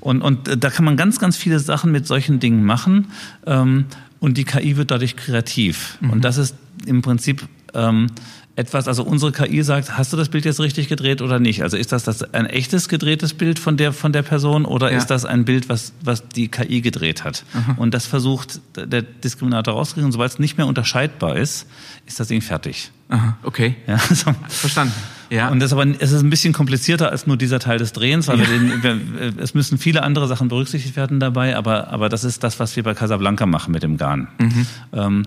Und, 0.00 0.22
und 0.22 0.48
äh, 0.48 0.56
da 0.56 0.70
kann 0.70 0.84
man 0.84 0.96
ganz, 0.96 1.05
ganz 1.18 1.36
viele 1.36 1.60
Sachen 1.60 1.92
mit 1.92 2.06
solchen 2.06 2.40
Dingen 2.40 2.64
machen. 2.64 3.08
Ähm, 3.46 3.86
und 4.20 4.38
die 4.38 4.44
KI 4.44 4.76
wird 4.76 4.90
dadurch 4.90 5.16
kreativ. 5.16 5.98
Mhm. 6.00 6.10
Und 6.10 6.24
das 6.24 6.38
ist 6.38 6.56
im 6.86 7.02
Prinzip 7.02 7.46
ähm, 7.74 8.08
etwas, 8.56 8.88
also 8.88 9.04
unsere 9.04 9.32
KI 9.32 9.62
sagt, 9.62 9.98
hast 9.98 10.12
du 10.12 10.16
das 10.16 10.30
Bild 10.30 10.46
jetzt 10.46 10.60
richtig 10.60 10.88
gedreht 10.88 11.20
oder 11.20 11.38
nicht? 11.38 11.62
Also 11.62 11.76
ist 11.76 11.92
das, 11.92 12.04
das 12.04 12.22
ein 12.34 12.46
echtes 12.46 12.88
gedrehtes 12.88 13.34
Bild 13.34 13.58
von 13.58 13.76
der, 13.76 13.92
von 13.92 14.12
der 14.12 14.22
Person 14.22 14.64
oder 14.64 14.90
ja. 14.90 14.96
ist 14.96 15.08
das 15.08 15.26
ein 15.26 15.44
Bild, 15.44 15.68
was, 15.68 15.92
was 16.02 16.26
die 16.28 16.48
KI 16.48 16.80
gedreht 16.80 17.22
hat? 17.22 17.44
Aha. 17.52 17.74
Und 17.76 17.92
das 17.92 18.06
versucht 18.06 18.60
der 18.74 19.02
Diskriminator 19.02 19.74
rauszukriegen. 19.74 20.06
Und 20.06 20.12
sobald 20.12 20.32
es 20.32 20.38
nicht 20.38 20.56
mehr 20.56 20.66
unterscheidbar 20.66 21.36
ist, 21.36 21.66
ist 22.06 22.18
das 22.18 22.28
Ding 22.28 22.40
fertig. 22.40 22.90
Aha, 23.10 23.36
okay. 23.42 23.76
Ja, 23.86 23.98
so. 24.10 24.32
Verstanden. 24.48 24.94
Ja. 25.30 25.48
Und 25.48 25.60
das 25.60 25.72
aber, 25.72 25.86
es 25.98 26.12
ist 26.12 26.22
ein 26.22 26.30
bisschen 26.30 26.52
komplizierter 26.52 27.10
als 27.10 27.26
nur 27.26 27.36
dieser 27.36 27.58
Teil 27.58 27.78
des 27.78 27.92
Drehens, 27.92 28.28
weil 28.28 28.40
ja. 28.40 28.48
wir 28.48 28.58
den, 28.58 28.82
wir, 28.82 29.32
es 29.42 29.54
müssen 29.54 29.78
viele 29.78 30.02
andere 30.02 30.28
Sachen 30.28 30.48
berücksichtigt 30.48 30.96
werden 30.96 31.20
dabei, 31.20 31.56
aber, 31.56 31.88
aber 31.88 32.08
das 32.08 32.24
ist 32.24 32.44
das, 32.44 32.60
was 32.60 32.76
wir 32.76 32.82
bei 32.82 32.94
Casablanca 32.94 33.46
machen 33.46 33.72
mit 33.72 33.82
dem 33.82 33.96
Garn. 33.96 34.28
Mhm. 34.38 34.66
Ähm, 34.92 35.22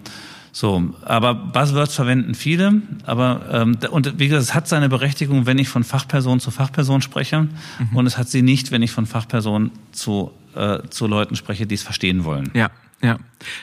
so, 0.51 0.83
aber 1.05 1.35
Buzzwords 1.35 1.93
verwenden 1.93 2.33
viele, 2.33 2.81
aber 3.05 3.41
ähm, 3.51 3.77
und 3.91 4.17
wie 4.19 4.27
gesagt, 4.27 4.43
es 4.43 4.53
hat 4.55 4.67
seine 4.67 4.89
Berechtigung, 4.89 5.45
wenn 5.45 5.59
ich 5.59 5.69
von 5.69 5.83
Fachperson 5.83 6.39
zu 6.39 6.49
Fachperson 6.49 7.01
spreche, 7.01 7.41
mhm. 7.41 7.95
und 7.95 8.07
es 8.07 8.17
hat 8.17 8.29
sie 8.29 8.41
nicht, 8.41 8.71
wenn 8.71 8.81
ich 8.81 8.91
von 8.91 9.05
Fachperson 9.05 9.71
zu 9.91 10.31
äh, 10.55 10.79
zu 10.89 11.07
Leuten 11.07 11.35
spreche, 11.35 11.67
die 11.67 11.75
es 11.75 11.83
verstehen 11.83 12.23
wollen. 12.23 12.49
Ja. 12.53 12.69
Ja, 13.01 13.17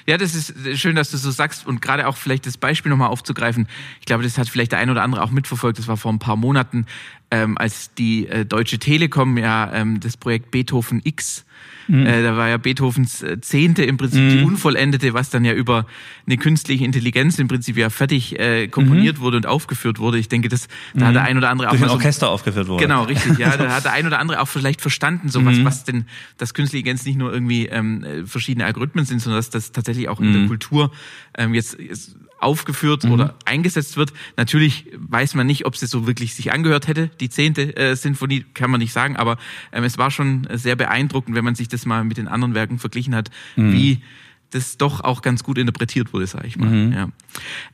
ja, 0.06 0.16
das 0.16 0.34
ist 0.34 0.54
schön, 0.80 0.96
dass 0.96 1.10
du 1.10 1.18
so 1.18 1.30
sagst 1.30 1.66
und 1.66 1.82
gerade 1.82 2.06
auch 2.06 2.16
vielleicht 2.16 2.46
das 2.46 2.56
Beispiel 2.56 2.90
nochmal 2.90 3.08
aufzugreifen. 3.08 3.68
Ich 4.00 4.06
glaube, 4.06 4.22
das 4.22 4.38
hat 4.38 4.48
vielleicht 4.48 4.72
der 4.72 4.78
ein 4.78 4.90
oder 4.90 5.02
andere 5.02 5.22
auch 5.22 5.30
mitverfolgt. 5.30 5.78
Das 5.78 5.88
war 5.88 5.96
vor 5.96 6.12
ein 6.12 6.18
paar 6.18 6.36
Monaten, 6.36 6.86
ähm, 7.30 7.58
als 7.58 7.92
die 7.94 8.26
äh, 8.28 8.46
Deutsche 8.46 8.78
Telekom 8.78 9.36
ja 9.36 9.72
ähm, 9.72 10.00
das 10.00 10.16
Projekt 10.16 10.50
Beethoven 10.50 11.00
X 11.04 11.45
Mhm. 11.88 12.06
Äh, 12.06 12.22
da 12.22 12.36
war 12.36 12.48
ja 12.48 12.56
Beethovens 12.56 13.22
äh, 13.22 13.40
Zehnte 13.40 13.84
im 13.84 13.96
Prinzip 13.96 14.22
mhm. 14.22 14.30
die 14.30 14.42
unvollendete, 14.42 15.14
was 15.14 15.30
dann 15.30 15.44
ja 15.44 15.52
über 15.52 15.86
eine 16.26 16.36
künstliche 16.36 16.84
Intelligenz 16.84 17.38
im 17.38 17.48
Prinzip 17.48 17.76
ja 17.76 17.90
fertig 17.90 18.38
äh, 18.38 18.68
komponiert 18.68 19.18
mhm. 19.18 19.22
wurde 19.22 19.36
und 19.38 19.46
aufgeführt 19.46 19.98
wurde. 19.98 20.18
Ich 20.18 20.28
denke, 20.28 20.48
das 20.48 20.68
da 20.94 21.06
hat 21.06 21.14
der 21.14 21.22
mhm. 21.22 21.28
ein 21.28 21.36
oder 21.38 21.50
andere 21.50 21.68
auch 21.68 21.72
Durch 21.72 21.82
ein 21.82 21.90
Orchester 21.90 22.26
so, 22.26 22.32
aufgeführt 22.32 22.68
wurde. 22.68 22.82
Genau, 22.82 23.04
richtig. 23.04 23.38
Ja, 23.38 23.56
da 23.56 23.70
hat 23.70 23.84
der 23.84 23.92
ein 23.92 24.06
oder 24.06 24.18
andere 24.18 24.40
auch 24.40 24.48
vielleicht 24.48 24.80
verstanden, 24.80 25.28
so 25.28 25.44
was, 25.44 25.56
mhm. 25.56 25.64
was 25.64 25.84
denn 25.84 26.06
das 26.38 26.54
künstliche 26.54 26.76
Intelligenz 26.76 27.04
nicht 27.04 27.18
nur 27.18 27.32
irgendwie 27.32 27.66
ähm, 27.66 28.26
verschiedene 28.26 28.64
Algorithmen 28.64 29.04
sind, 29.04 29.20
sondern 29.20 29.38
dass 29.38 29.50
das 29.50 29.72
tatsächlich 29.72 30.08
auch 30.08 30.20
in 30.20 30.32
der 30.32 30.42
mhm. 30.42 30.48
Kultur 30.48 30.90
ähm, 31.36 31.54
jetzt, 31.54 31.78
jetzt 31.78 32.16
aufgeführt 32.38 33.04
mhm. 33.04 33.12
oder 33.12 33.34
eingesetzt 33.44 33.96
wird. 33.96 34.12
Natürlich 34.36 34.86
weiß 34.96 35.34
man 35.34 35.46
nicht, 35.46 35.66
ob 35.66 35.74
es 35.74 35.80
so 35.80 36.06
wirklich 36.06 36.34
sich 36.34 36.52
angehört 36.52 36.86
hätte. 36.88 37.08
Die 37.20 37.28
zehnte 37.28 37.76
äh, 37.76 37.96
Sinfonie 37.96 38.44
kann 38.54 38.70
man 38.70 38.80
nicht 38.80 38.92
sagen, 38.92 39.16
aber 39.16 39.38
ähm, 39.72 39.84
es 39.84 39.98
war 39.98 40.10
schon 40.10 40.46
sehr 40.52 40.76
beeindruckend, 40.76 41.36
wenn 41.36 41.44
man 41.44 41.54
sich 41.54 41.68
das 41.68 41.86
mal 41.86 42.04
mit 42.04 42.18
den 42.18 42.28
anderen 42.28 42.54
Werken 42.54 42.78
verglichen 42.78 43.14
hat, 43.14 43.30
mhm. 43.56 43.72
wie 43.72 44.02
das 44.50 44.76
doch 44.76 45.00
auch 45.00 45.22
ganz 45.22 45.42
gut 45.42 45.58
interpretiert 45.58 46.12
wurde, 46.12 46.26
sage 46.26 46.46
ich 46.46 46.56
mal. 46.56 46.68
Mhm. 46.68 46.92
Ja. 46.92 47.08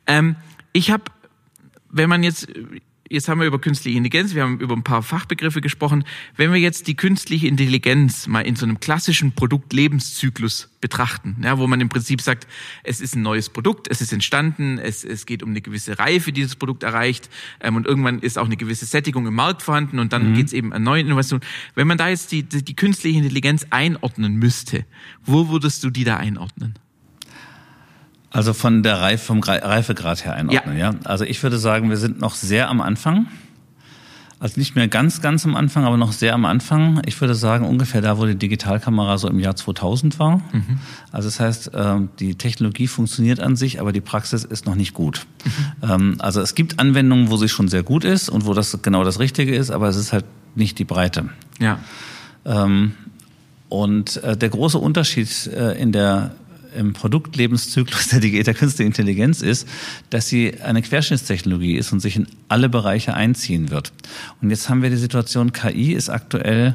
Ähm, 0.06 0.36
ich 0.72 0.90
habe, 0.90 1.04
wenn 1.90 2.08
man 2.08 2.22
jetzt 2.22 2.48
jetzt 3.12 3.28
haben 3.28 3.40
wir 3.40 3.46
über 3.46 3.60
künstliche 3.60 3.96
Intelligenz, 3.96 4.34
wir 4.34 4.42
haben 4.42 4.58
über 4.58 4.74
ein 4.74 4.82
paar 4.82 5.02
Fachbegriffe 5.02 5.60
gesprochen. 5.60 6.04
Wenn 6.36 6.52
wir 6.52 6.58
jetzt 6.58 6.86
die 6.86 6.96
künstliche 6.96 7.46
Intelligenz 7.46 8.26
mal 8.26 8.40
in 8.40 8.56
so 8.56 8.64
einem 8.64 8.80
klassischen 8.80 9.32
Produktlebenszyklus 9.32 10.70
betrachten, 10.80 11.36
ja, 11.44 11.58
wo 11.58 11.66
man 11.66 11.80
im 11.80 11.88
Prinzip 11.88 12.20
sagt, 12.20 12.46
es 12.82 13.00
ist 13.00 13.14
ein 13.14 13.22
neues 13.22 13.50
Produkt, 13.50 13.88
es 13.88 14.00
ist 14.00 14.12
entstanden, 14.12 14.78
es, 14.78 15.04
es 15.04 15.26
geht 15.26 15.42
um 15.42 15.50
eine 15.50 15.60
gewisse 15.60 15.98
Reife, 15.98 16.32
die 16.32 16.40
dieses 16.40 16.56
Produkt 16.56 16.82
erreicht 16.82 17.28
ähm, 17.60 17.76
und 17.76 17.86
irgendwann 17.86 18.18
ist 18.18 18.38
auch 18.38 18.46
eine 18.46 18.56
gewisse 18.56 18.86
Sättigung 18.86 19.26
im 19.26 19.34
Markt 19.34 19.62
vorhanden 19.62 19.98
und 19.98 20.12
dann 20.12 20.30
mhm. 20.30 20.34
geht 20.34 20.46
es 20.46 20.52
eben 20.52 20.72
an 20.72 20.82
neue 20.82 21.02
Innovationen. 21.02 21.44
Wenn 21.74 21.86
man 21.86 21.98
da 21.98 22.08
jetzt 22.08 22.32
die, 22.32 22.42
die, 22.42 22.64
die 22.64 22.74
künstliche 22.74 23.18
Intelligenz 23.18 23.66
einordnen 23.70 24.36
müsste, 24.36 24.84
wo 25.24 25.48
würdest 25.50 25.84
du 25.84 25.90
die 25.90 26.04
da 26.04 26.16
einordnen? 26.16 26.74
Also 28.32 28.54
von 28.54 28.82
der 28.82 29.00
Reife, 29.00 29.26
vom 29.26 29.40
Reifegrad 29.40 30.24
her 30.24 30.34
einordnen, 30.34 30.78
ja. 30.78 30.92
ja. 30.92 30.98
Also 31.04 31.24
ich 31.24 31.42
würde 31.42 31.58
sagen, 31.58 31.90
wir 31.90 31.98
sind 31.98 32.20
noch 32.20 32.34
sehr 32.34 32.70
am 32.70 32.80
Anfang. 32.80 33.26
Also 34.42 34.58
nicht 34.58 34.74
mehr 34.74 34.88
ganz, 34.88 35.20
ganz 35.20 35.44
am 35.44 35.54
Anfang, 35.54 35.84
aber 35.84 35.96
noch 35.96 36.10
sehr 36.10 36.34
am 36.34 36.44
Anfang. 36.46 37.00
Ich 37.06 37.20
würde 37.20 37.36
sagen, 37.36 37.64
ungefähr 37.64 38.00
da, 38.00 38.18
wo 38.18 38.26
die 38.26 38.34
Digitalkamera 38.34 39.16
so 39.16 39.28
im 39.28 39.38
Jahr 39.38 39.54
2000 39.54 40.18
war. 40.18 40.38
Mhm. 40.52 40.80
Also 41.12 41.28
das 41.28 41.38
heißt, 41.38 41.70
ähm, 41.74 42.08
die 42.18 42.34
Technologie 42.34 42.88
funktioniert 42.88 43.38
an 43.38 43.54
sich, 43.54 43.80
aber 43.80 43.92
die 43.92 44.00
Praxis 44.00 44.42
ist 44.42 44.66
noch 44.66 44.74
nicht 44.74 44.94
gut. 44.94 45.26
Mhm. 45.44 45.88
Ähm, 45.88 46.14
also 46.18 46.40
es 46.40 46.56
gibt 46.56 46.80
Anwendungen, 46.80 47.30
wo 47.30 47.36
sie 47.36 47.48
schon 47.48 47.68
sehr 47.68 47.84
gut 47.84 48.02
ist 48.02 48.30
und 48.30 48.44
wo 48.44 48.52
das 48.52 48.76
genau 48.82 49.04
das 49.04 49.20
Richtige 49.20 49.54
ist, 49.54 49.70
aber 49.70 49.88
es 49.88 49.96
ist 49.96 50.12
halt 50.12 50.24
nicht 50.56 50.76
die 50.80 50.84
Breite. 50.84 51.28
Ja. 51.60 51.78
Ähm, 52.44 52.94
und 53.68 54.16
äh, 54.24 54.36
der 54.36 54.48
große 54.48 54.76
Unterschied 54.78 55.46
äh, 55.46 55.80
in 55.80 55.92
der 55.92 56.34
im 56.76 56.92
Produktlebenszyklus 56.92 58.08
der, 58.08 58.20
der 58.20 58.54
künstlichen 58.54 58.88
Intelligenz 58.88 59.42
ist, 59.42 59.68
dass 60.10 60.28
sie 60.28 60.60
eine 60.60 60.82
Querschnittstechnologie 60.82 61.76
ist 61.76 61.92
und 61.92 62.00
sich 62.00 62.16
in 62.16 62.26
alle 62.48 62.68
Bereiche 62.68 63.14
einziehen 63.14 63.70
wird. 63.70 63.92
Und 64.40 64.50
jetzt 64.50 64.68
haben 64.68 64.82
wir 64.82 64.90
die 64.90 64.96
Situation, 64.96 65.52
KI 65.52 65.92
ist 65.92 66.08
aktuell 66.08 66.74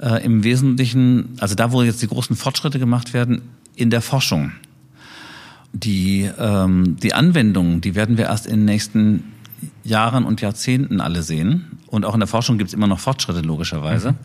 äh, 0.00 0.24
im 0.24 0.44
Wesentlichen, 0.44 1.36
also 1.38 1.54
da, 1.54 1.72
wo 1.72 1.82
jetzt 1.82 2.02
die 2.02 2.08
großen 2.08 2.36
Fortschritte 2.36 2.78
gemacht 2.78 3.14
werden, 3.14 3.42
in 3.76 3.90
der 3.90 4.02
Forschung. 4.02 4.52
Die, 5.72 6.30
ähm, 6.38 6.96
die 7.02 7.14
Anwendungen, 7.14 7.80
die 7.80 7.94
werden 7.94 8.16
wir 8.16 8.26
erst 8.26 8.46
in 8.46 8.60
den 8.60 8.64
nächsten 8.64 9.24
Jahren 9.82 10.24
und 10.24 10.40
Jahrzehnten 10.40 11.00
alle 11.00 11.22
sehen. 11.22 11.78
Und 11.88 12.04
auch 12.04 12.14
in 12.14 12.20
der 12.20 12.26
Forschung 12.26 12.58
gibt 12.58 12.68
es 12.68 12.74
immer 12.74 12.86
noch 12.86 13.00
Fortschritte, 13.00 13.40
logischerweise. 13.40 14.12
Mhm. 14.12 14.16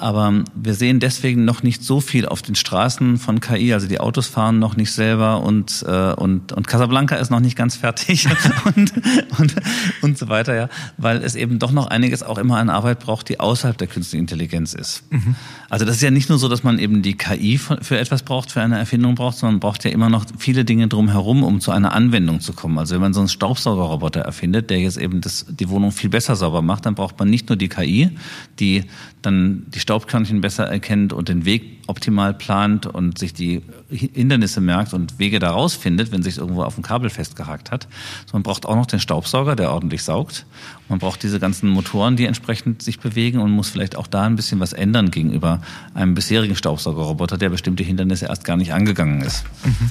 Aber 0.00 0.44
wir 0.54 0.74
sehen 0.74 0.98
deswegen 0.98 1.44
noch 1.44 1.62
nicht 1.62 1.84
so 1.84 2.00
viel 2.00 2.26
auf 2.26 2.42
den 2.42 2.54
Straßen 2.54 3.18
von 3.18 3.40
KI. 3.40 3.74
Also 3.74 3.86
die 3.86 4.00
Autos 4.00 4.26
fahren 4.26 4.58
noch 4.58 4.76
nicht 4.76 4.92
selber 4.92 5.42
und, 5.42 5.84
äh, 5.86 6.12
und, 6.12 6.52
und 6.52 6.66
Casablanca 6.66 7.16
ist 7.16 7.30
noch 7.30 7.40
nicht 7.40 7.56
ganz 7.56 7.76
fertig 7.76 8.26
und, 8.76 8.92
und, 9.38 9.54
und 10.02 10.18
so 10.18 10.28
weiter, 10.28 10.54
ja. 10.54 10.68
Weil 10.96 11.18
es 11.22 11.34
eben 11.34 11.58
doch 11.58 11.72
noch 11.72 11.86
einiges 11.88 12.22
auch 12.22 12.38
immer 12.38 12.56
an 12.56 12.70
Arbeit 12.70 13.00
braucht, 13.00 13.28
die 13.28 13.40
außerhalb 13.40 13.76
der 13.76 13.88
künstlichen 13.88 14.22
Intelligenz 14.22 14.74
ist. 14.74 15.02
Mhm. 15.10 15.34
Also 15.68 15.84
das 15.84 15.96
ist 15.96 16.02
ja 16.02 16.10
nicht 16.10 16.28
nur 16.28 16.38
so, 16.38 16.48
dass 16.48 16.64
man 16.64 16.78
eben 16.78 17.02
die 17.02 17.16
KI 17.16 17.58
für 17.58 17.98
etwas 17.98 18.22
braucht, 18.22 18.50
für 18.50 18.62
eine 18.62 18.78
Erfindung 18.78 19.14
braucht, 19.14 19.38
sondern 19.38 19.54
man 19.54 19.60
braucht 19.60 19.84
ja 19.84 19.90
immer 19.90 20.08
noch 20.08 20.24
viele 20.38 20.64
Dinge 20.64 20.88
drumherum, 20.88 21.42
um 21.42 21.60
zu 21.60 21.70
einer 21.70 21.92
Anwendung 21.92 22.40
zu 22.40 22.52
kommen. 22.52 22.78
Also 22.78 22.94
wenn 22.94 23.02
man 23.02 23.12
so 23.12 23.20
einen 23.20 23.28
Staubsaugerroboter 23.28 24.20
erfindet, 24.20 24.70
der 24.70 24.80
jetzt 24.80 24.96
eben 24.96 25.20
das, 25.20 25.46
die 25.48 25.68
Wohnung 25.68 25.92
viel 25.92 26.10
besser 26.10 26.36
sauber 26.36 26.62
macht, 26.62 26.86
dann 26.86 26.94
braucht 26.94 27.18
man 27.18 27.28
nicht 27.28 27.48
nur 27.48 27.56
die 27.56 27.68
KI, 27.68 28.10
die 28.58 28.84
dann 29.22 29.66
die 29.68 29.80
Staubkörnchen 29.90 30.40
besser 30.40 30.66
erkennt 30.66 31.12
und 31.12 31.28
den 31.28 31.44
Weg 31.44 31.80
optimal 31.88 32.32
plant 32.32 32.86
und 32.86 33.18
sich 33.18 33.34
die 33.34 33.60
Hindernisse 33.90 34.60
merkt 34.60 34.94
und 34.94 35.18
Wege 35.18 35.40
daraus 35.40 35.74
findet, 35.74 36.12
wenn 36.12 36.22
sich 36.22 36.38
irgendwo 36.38 36.62
auf 36.62 36.76
dem 36.76 36.84
Kabel 36.84 37.10
festgehakt 37.10 37.72
hat. 37.72 37.88
So, 38.26 38.34
man 38.34 38.44
braucht 38.44 38.66
auch 38.66 38.76
noch 38.76 38.86
den 38.86 39.00
Staubsauger, 39.00 39.56
der 39.56 39.72
ordentlich 39.72 40.04
saugt. 40.04 40.46
Man 40.88 41.00
braucht 41.00 41.24
diese 41.24 41.40
ganzen 41.40 41.68
Motoren, 41.70 42.14
die 42.14 42.26
entsprechend 42.26 42.82
sich 42.82 43.00
bewegen 43.00 43.40
und 43.40 43.50
muss 43.50 43.68
vielleicht 43.68 43.96
auch 43.96 44.06
da 44.06 44.22
ein 44.22 44.36
bisschen 44.36 44.60
was 44.60 44.72
ändern 44.72 45.10
gegenüber 45.10 45.60
einem 45.92 46.14
bisherigen 46.14 46.54
Staubsaugerroboter, 46.54 47.36
der 47.36 47.48
bestimmte 47.48 47.82
Hindernisse 47.82 48.26
erst 48.26 48.44
gar 48.44 48.56
nicht 48.56 48.72
angegangen 48.72 49.22
ist. 49.22 49.42
Mhm. 49.64 49.90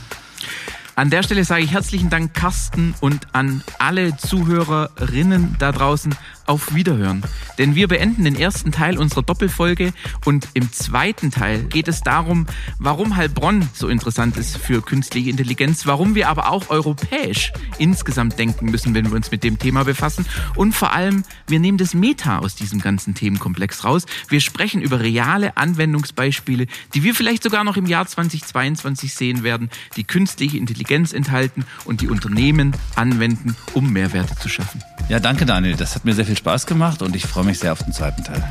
An 0.99 1.09
der 1.09 1.23
Stelle 1.23 1.45
sage 1.45 1.63
ich 1.63 1.71
herzlichen 1.71 2.09
Dank, 2.09 2.33
Carsten, 2.33 2.93
und 2.99 3.27
an 3.31 3.63
alle 3.79 4.17
Zuhörerinnen 4.17 5.55
da 5.57 5.71
draußen 5.71 6.13
auf 6.49 6.73
Wiederhören. 6.73 7.21
Denn 7.59 7.75
wir 7.75 7.87
beenden 7.87 8.23
den 8.23 8.35
ersten 8.35 8.71
Teil 8.71 8.97
unserer 8.97 9.21
Doppelfolge 9.21 9.93
und 10.25 10.47
im 10.55 10.73
zweiten 10.73 11.29
Teil 11.29 11.59
geht 11.63 11.87
es 11.87 12.01
darum, 12.01 12.47
warum 12.79 13.15
Heilbronn 13.15 13.69
so 13.73 13.87
interessant 13.87 14.35
ist 14.35 14.57
für 14.57 14.81
künstliche 14.81 15.29
Intelligenz, 15.29 15.85
warum 15.85 16.15
wir 16.15 16.27
aber 16.27 16.51
auch 16.51 16.71
europäisch 16.71 17.53
insgesamt 17.77 18.39
denken 18.39 18.71
müssen, 18.71 18.95
wenn 18.95 19.05
wir 19.05 19.15
uns 19.15 19.29
mit 19.29 19.43
dem 19.43 19.59
Thema 19.59 19.85
befassen 19.85 20.25
und 20.55 20.73
vor 20.73 20.91
allem, 20.91 21.23
wir 21.47 21.59
nehmen 21.59 21.77
das 21.77 21.93
Meta 21.93 22.39
aus 22.39 22.55
diesem 22.55 22.81
ganzen 22.81 23.13
Themenkomplex 23.13 23.83
raus. 23.83 24.05
Wir 24.27 24.41
sprechen 24.41 24.81
über 24.81 24.99
reale 24.99 25.55
Anwendungsbeispiele, 25.55 26.65
die 26.95 27.03
wir 27.03 27.13
vielleicht 27.13 27.43
sogar 27.43 27.63
noch 27.63 27.77
im 27.77 27.85
Jahr 27.85 28.07
2022 28.07 29.13
sehen 29.13 29.43
werden, 29.43 29.69
die 29.95 30.03
künstliche 30.03 30.57
Intelligenz 30.57 31.13
enthalten 31.13 31.65
und 31.85 32.01
die 32.01 32.07
Unternehmen 32.07 32.73
anwenden, 32.95 33.55
um 33.73 33.93
Mehrwerte 33.93 34.35
zu 34.37 34.49
schaffen. 34.49 34.81
Ja, 35.09 35.19
danke 35.19 35.45
Daniel, 35.45 35.75
das 35.75 35.95
hat 35.95 36.05
mir 36.05 36.13
sehr 36.13 36.25
viel 36.25 36.38
Spaß 36.39 36.65
gemacht 36.65 37.01
und 37.01 37.17
ich 37.17 37.25
freue 37.25 37.43
mich 37.43 37.59
sehr 37.59 37.73
auf 37.73 37.83
den 37.83 37.91
zweiten 37.91 38.23
Teil. 38.23 38.41